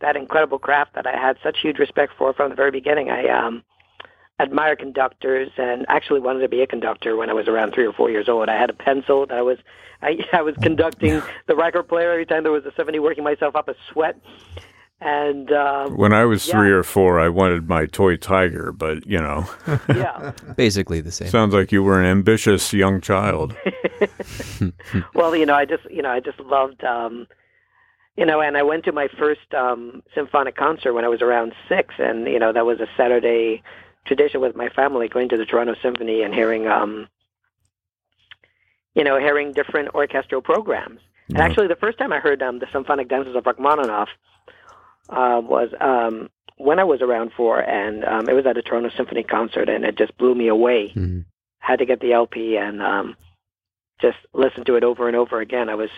that 0.02 0.16
incredible 0.16 0.60
craft 0.60 0.96
that 0.96 1.08
I 1.08 1.18
had 1.18 1.38
such 1.44 1.58
huge 1.62 1.80
respect 1.80 2.14
for 2.18 2.34
from 2.34 2.50
the 2.50 2.56
very 2.56 2.72
beginning. 2.72 3.10
I 3.10 3.28
um, 3.30 3.64
admire 4.40 4.76
conductors 4.76 5.50
and 5.58 5.86
actually 5.88 6.20
wanted 6.20 6.42
to 6.42 6.50
be 6.50 6.62
a 6.62 6.68
conductor 6.68 7.16
when 7.16 7.30
I 7.30 7.34
was 7.34 7.48
around 7.48 7.74
three 7.74 7.86
or 7.86 7.94
four 7.94 8.10
years 8.10 8.28
old. 8.28 8.50
I 8.50 8.60
had 8.60 8.70
a 8.70 8.74
pencil 8.74 9.26
that 9.28 9.38
I 9.38 9.42
was 9.42 9.58
I, 10.02 10.18
I 10.34 10.42
was 10.42 10.56
conducting 10.62 11.22
the 11.48 11.56
record 11.56 11.84
player 11.84 12.12
every 12.12 12.26
time 12.26 12.44
there 12.44 12.52
was 12.52 12.66
a 12.66 12.74
symphony, 12.76 13.00
working 13.00 13.24
myself 13.24 13.56
up 13.56 13.68
a 13.70 13.76
sweat. 13.92 14.20
And 15.02 15.52
um, 15.52 15.98
When 15.98 16.14
I 16.14 16.24
was 16.24 16.46
three 16.46 16.72
or 16.72 16.82
four, 16.82 17.20
I 17.20 17.28
wanted 17.28 17.68
my 17.68 17.86
toy 17.86 18.16
tiger, 18.16 18.72
but 18.72 19.06
you 19.06 19.20
know, 19.20 19.48
yeah, 19.90 20.32
Basically 20.56 21.02
the 21.02 21.12
same. 21.12 21.28
sounds 21.28 21.54
like 21.54 21.72
you 21.72 21.84
were 21.84 22.00
an 22.00 22.06
ambitious 22.06 22.72
young 22.74 23.02
child. 23.02 23.56
well, 25.14 25.36
you 25.36 25.46
know, 25.46 25.54
I 25.54 25.66
just, 25.66 25.84
you 25.92 26.02
know, 26.02 26.10
I 26.12 26.22
just 26.22 26.40
loved, 26.40 26.84
um, 26.84 27.28
you 28.18 28.26
know, 28.26 28.42
and 28.42 28.58
I 28.58 28.64
went 28.64 28.86
to 28.86 28.92
my 28.92 29.08
first 29.20 29.54
um, 29.54 30.02
symphonic 30.14 30.56
concert 30.56 30.94
when 30.94 31.04
I 31.04 31.10
was 31.10 31.22
around 31.22 31.54
six, 31.68 31.96
and 31.98 32.28
you 32.28 32.40
know, 32.40 32.54
that 32.54 32.66
was 32.66 32.80
a 32.80 32.88
Saturday 32.96 33.62
tradition 34.06 34.40
with 34.40 34.56
my 34.56 34.70
family, 34.70 35.08
going 35.08 35.30
to 35.30 35.38
the 35.38 35.46
Toronto 35.46 35.76
Symphony 35.82 36.22
and 36.22 36.34
hearing, 36.34 36.68
um, 36.68 37.08
you 38.94 39.04
know, 39.04 39.20
hearing 39.20 39.52
different 39.52 39.94
orchestral 39.94 40.42
programs. 40.42 41.02
And 41.30 41.40
actually, 41.40 41.68
the 41.68 41.76
first 41.76 41.98
time 41.98 42.14
I 42.14 42.20
heard 42.20 42.42
um, 42.42 42.60
the 42.60 42.68
symphonic 42.72 43.10
dances 43.10 43.36
of 43.36 43.46
Rachmaninoff 43.46 44.10
uh, 45.10 45.42
was 45.44 45.70
um, 45.82 46.30
when 46.58 46.80
I 46.80 46.84
was 46.86 47.02
around 47.02 47.32
four, 47.36 47.60
and 47.60 48.06
um, 48.06 48.30
it 48.30 48.34
was 48.34 48.46
at 48.46 48.58
a 48.58 48.62
Toronto 48.62 48.90
Symphony 48.96 49.24
concert, 49.24 49.68
and 49.68 49.84
it 49.84 49.98
just 49.98 50.18
blew 50.18 50.36
me 50.36 50.48
away 50.48 50.94
Mhm. 50.96 51.26
had 51.60 51.80
to 51.80 51.86
get 51.86 52.00
the 52.00 52.14
LP 52.14 52.58
and 52.58 52.82
um, 52.82 53.18
just 54.00 54.18
listen 54.34 54.64
to 54.66 54.76
it 54.76 54.84
over 54.84 55.08
and 55.08 55.18
over 55.18 55.42
again. 55.42 55.68
I 55.68 55.76
was 55.76 55.90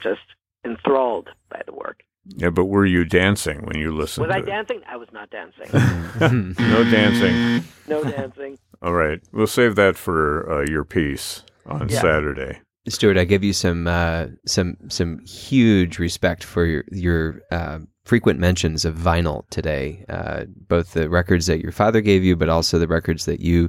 just 0.00 0.20
enthralled 0.64 1.28
by 1.50 1.62
the 1.66 1.72
work. 1.72 2.00
Yeah, 2.36 2.50
but 2.50 2.66
were 2.66 2.84
you 2.84 3.04
dancing 3.06 3.62
when 3.64 3.78
you 3.78 3.90
listened 3.90 4.26
Was 4.26 4.34
to 4.34 4.40
I 4.40 4.42
it? 4.42 4.46
dancing? 4.46 4.82
I 4.86 4.96
was 4.96 5.08
not 5.12 5.30
dancing. 5.30 6.54
no 6.58 6.84
dancing. 6.84 7.64
No 7.86 8.04
dancing. 8.04 8.58
All 8.82 8.92
right. 8.92 9.18
We'll 9.32 9.46
save 9.46 9.76
that 9.76 9.96
for 9.96 10.50
uh, 10.60 10.64
your 10.68 10.84
piece 10.84 11.42
on 11.66 11.88
Yeah. 11.88 12.00
Saturday. 12.00 12.60
Stewart, 12.88 13.18
I 13.18 13.24
give 13.24 13.42
you 13.44 13.52
some 13.52 13.86
uh, 13.86 14.26
some 14.46 14.76
some 14.88 15.18
huge 15.26 15.98
respect 15.98 16.42
for 16.44 16.64
your 16.64 16.84
your 16.90 17.42
uh, 17.50 17.80
frequent 18.04 18.40
mentions 18.40 18.84
of 18.86 18.94
vinyl 18.94 19.48
today. 19.50 20.04
Uh, 20.08 20.44
both 20.68 20.92
the 20.94 21.08
records 21.10 21.46
that 21.46 21.60
your 21.60 21.72
father 21.72 22.00
gave 22.00 22.24
you, 22.24 22.34
but 22.36 22.48
also 22.48 22.78
the 22.78 22.88
records 22.88 23.24
that 23.26 23.40
you 23.40 23.68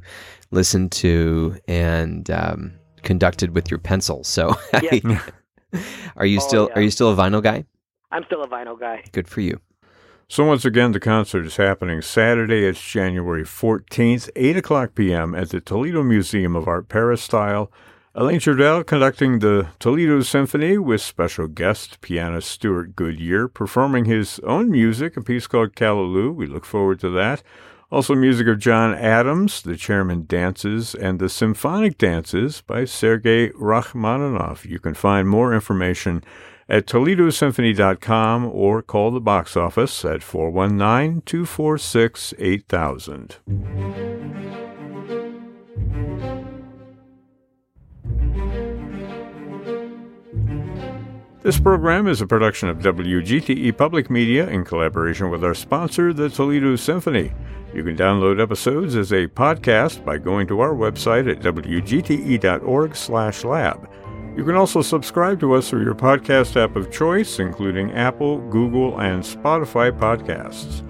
listened 0.52 0.92
to 0.94 1.58
and 1.68 2.30
um, 2.32 2.72
conducted 3.04 3.54
with 3.56 3.70
your 3.70 3.80
pencil. 3.80 4.24
So, 4.24 4.56
Yeah. 4.82 5.22
are 6.16 6.26
you 6.26 6.38
Oh, 6.42 6.48
still 6.48 6.68
yeah. 6.70 6.76
are 6.76 6.82
you 6.82 6.92
still 6.92 7.12
a 7.12 7.16
vinyl 7.16 7.42
guy? 7.44 7.66
I'm 8.12 8.24
still 8.26 8.44
a 8.44 8.48
vinyl 8.48 8.80
guy. 8.80 9.04
Good 9.12 9.28
for 9.28 9.42
you. 9.42 9.60
So 10.28 10.44
once 10.46 10.64
again, 10.64 10.92
the 10.92 11.00
concert 11.00 11.46
is 11.46 11.58
happening 11.58 12.02
Saturday. 12.04 12.64
It's 12.66 12.80
January 12.82 13.44
14th, 13.44 14.30
8 14.36 14.58
o'clock 14.58 14.94
p.m. 14.94 15.34
at 15.34 15.50
the 15.50 15.60
Toledo 15.60 16.04
Museum 16.04 16.56
of 16.56 16.68
Art 16.68 16.88
Peristyle. 16.88 17.72
Alain 18.16 18.40
Trudel 18.40 18.84
conducting 18.86 19.40
the 19.40 19.68
Toledo 19.80 20.22
Symphony 20.22 20.78
with 20.78 21.02
special 21.02 21.48
guest 21.48 22.02
pianist 22.02 22.50
Stewart 22.50 22.96
Goodyear 22.96 23.48
performing 23.48 24.06
his 24.06 24.40
own 24.44 24.70
music, 24.70 25.16
a 25.18 25.22
piece 25.22 25.48
called 25.48 25.76
Callaloo. 25.76 26.34
We 26.34 26.46
look 26.48 26.66
forward 26.66 27.00
to 27.02 27.10
that. 27.12 27.42
Also, 27.92 28.14
music 28.14 28.46
of 28.46 28.60
John 28.60 28.94
Adams, 28.94 29.64
the 29.64 29.76
Chairman 29.76 30.26
Dances, 30.28 30.94
and 30.94 31.18
the 31.18 31.28
Symphonic 31.28 31.98
Dances 31.98 32.62
by 32.62 32.86
Sergei 32.86 33.50
Rachmaninoff. 33.54 34.64
You 34.64 34.78
can 34.78 34.94
find 34.94 35.28
more 35.28 35.56
information 35.56 36.24
at 36.70 36.86
ToledoSymphony.com 36.86 38.46
or 38.46 38.84
call 38.84 39.10
the 39.10 39.20
box 39.20 39.58
office 39.58 40.06
at 40.06 40.22
419 40.22 41.24
246 41.26 42.36
8000. 42.38 43.38
This 51.42 51.60
program 51.60 52.08
is 52.08 52.22
a 52.22 52.28
production 52.28 52.70
of 52.70 52.78
WGTE 52.78 53.76
Public 53.76 54.12
Media 54.12 54.48
in 54.48 54.64
collaboration 54.64 55.32
with 55.32 55.44
our 55.44 55.56
sponsor, 55.56 56.14
the 56.14 56.30
Toledo 56.30 56.76
Symphony. 56.76 57.32
You 57.80 57.86
can 57.86 57.96
download 57.96 58.42
episodes 58.42 58.98
as 58.98 59.14
a 59.14 59.28
podcast 59.28 60.04
by 60.04 60.18
going 60.18 60.48
to 60.48 60.60
our 60.60 60.74
website 60.74 61.32
at 61.32 61.40
wgte.org/lab. 61.40 61.90
You 64.36 64.44
can 64.44 64.56
also 64.56 64.82
subscribe 64.82 65.40
to 65.40 65.54
us 65.54 65.70
through 65.70 65.86
your 65.86 65.96
podcast 65.96 66.62
app 66.62 66.76
of 66.76 66.92
choice, 66.92 67.40
including 67.40 67.94
Apple, 67.94 68.40
Google, 68.50 69.00
and 69.00 69.24
Spotify 69.24 69.98
podcasts. 69.98 70.84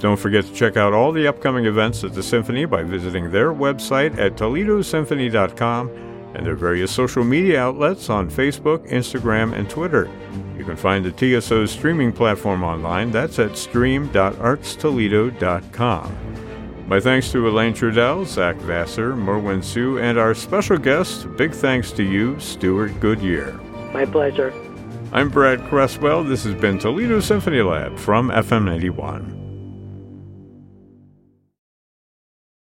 Don't 0.00 0.18
forget 0.18 0.44
to 0.44 0.52
check 0.52 0.76
out 0.76 0.92
all 0.92 1.12
the 1.12 1.26
upcoming 1.26 1.64
events 1.64 2.04
at 2.04 2.12
the 2.12 2.22
Symphony 2.22 2.66
by 2.66 2.82
visiting 2.82 3.30
their 3.30 3.54
website 3.54 4.18
at 4.18 4.36
toledosymphony.com 4.36 5.88
and 6.34 6.44
their 6.44 6.56
various 6.56 6.90
social 6.90 7.24
media 7.24 7.60
outlets 7.60 8.10
on 8.10 8.30
Facebook, 8.30 8.88
Instagram, 8.90 9.52
and 9.52 9.70
Twitter. 9.70 10.10
You 10.58 10.64
can 10.64 10.76
find 10.76 11.04
the 11.04 11.40
TSO's 11.40 11.70
streaming 11.70 12.12
platform 12.12 12.62
online. 12.62 13.10
That's 13.10 13.38
at 13.38 13.56
stream.artstoledo.com. 13.56 16.18
My 16.86 17.00
thanks 17.00 17.32
to 17.32 17.48
Alain 17.48 17.72
Trudel, 17.72 18.26
Zach 18.26 18.56
Vassar, 18.56 19.16
Merwin 19.16 19.62
Siu, 19.62 19.98
and 19.98 20.18
our 20.18 20.34
special 20.34 20.76
guest. 20.76 21.26
Big 21.36 21.52
thanks 21.52 21.90
to 21.92 22.02
you, 22.02 22.38
Stewart 22.38 23.00
Goodyear. 23.00 23.52
My 23.92 24.04
pleasure. 24.04 24.52
I'm 25.12 25.30
Brad 25.30 25.66
Cresswell. 25.68 26.24
This 26.24 26.44
has 26.44 26.54
been 26.54 26.78
Toledo 26.78 27.20
Symphony 27.20 27.62
Lab 27.62 27.98
from 27.98 28.30
FM 28.30 28.64
91. 28.64 29.43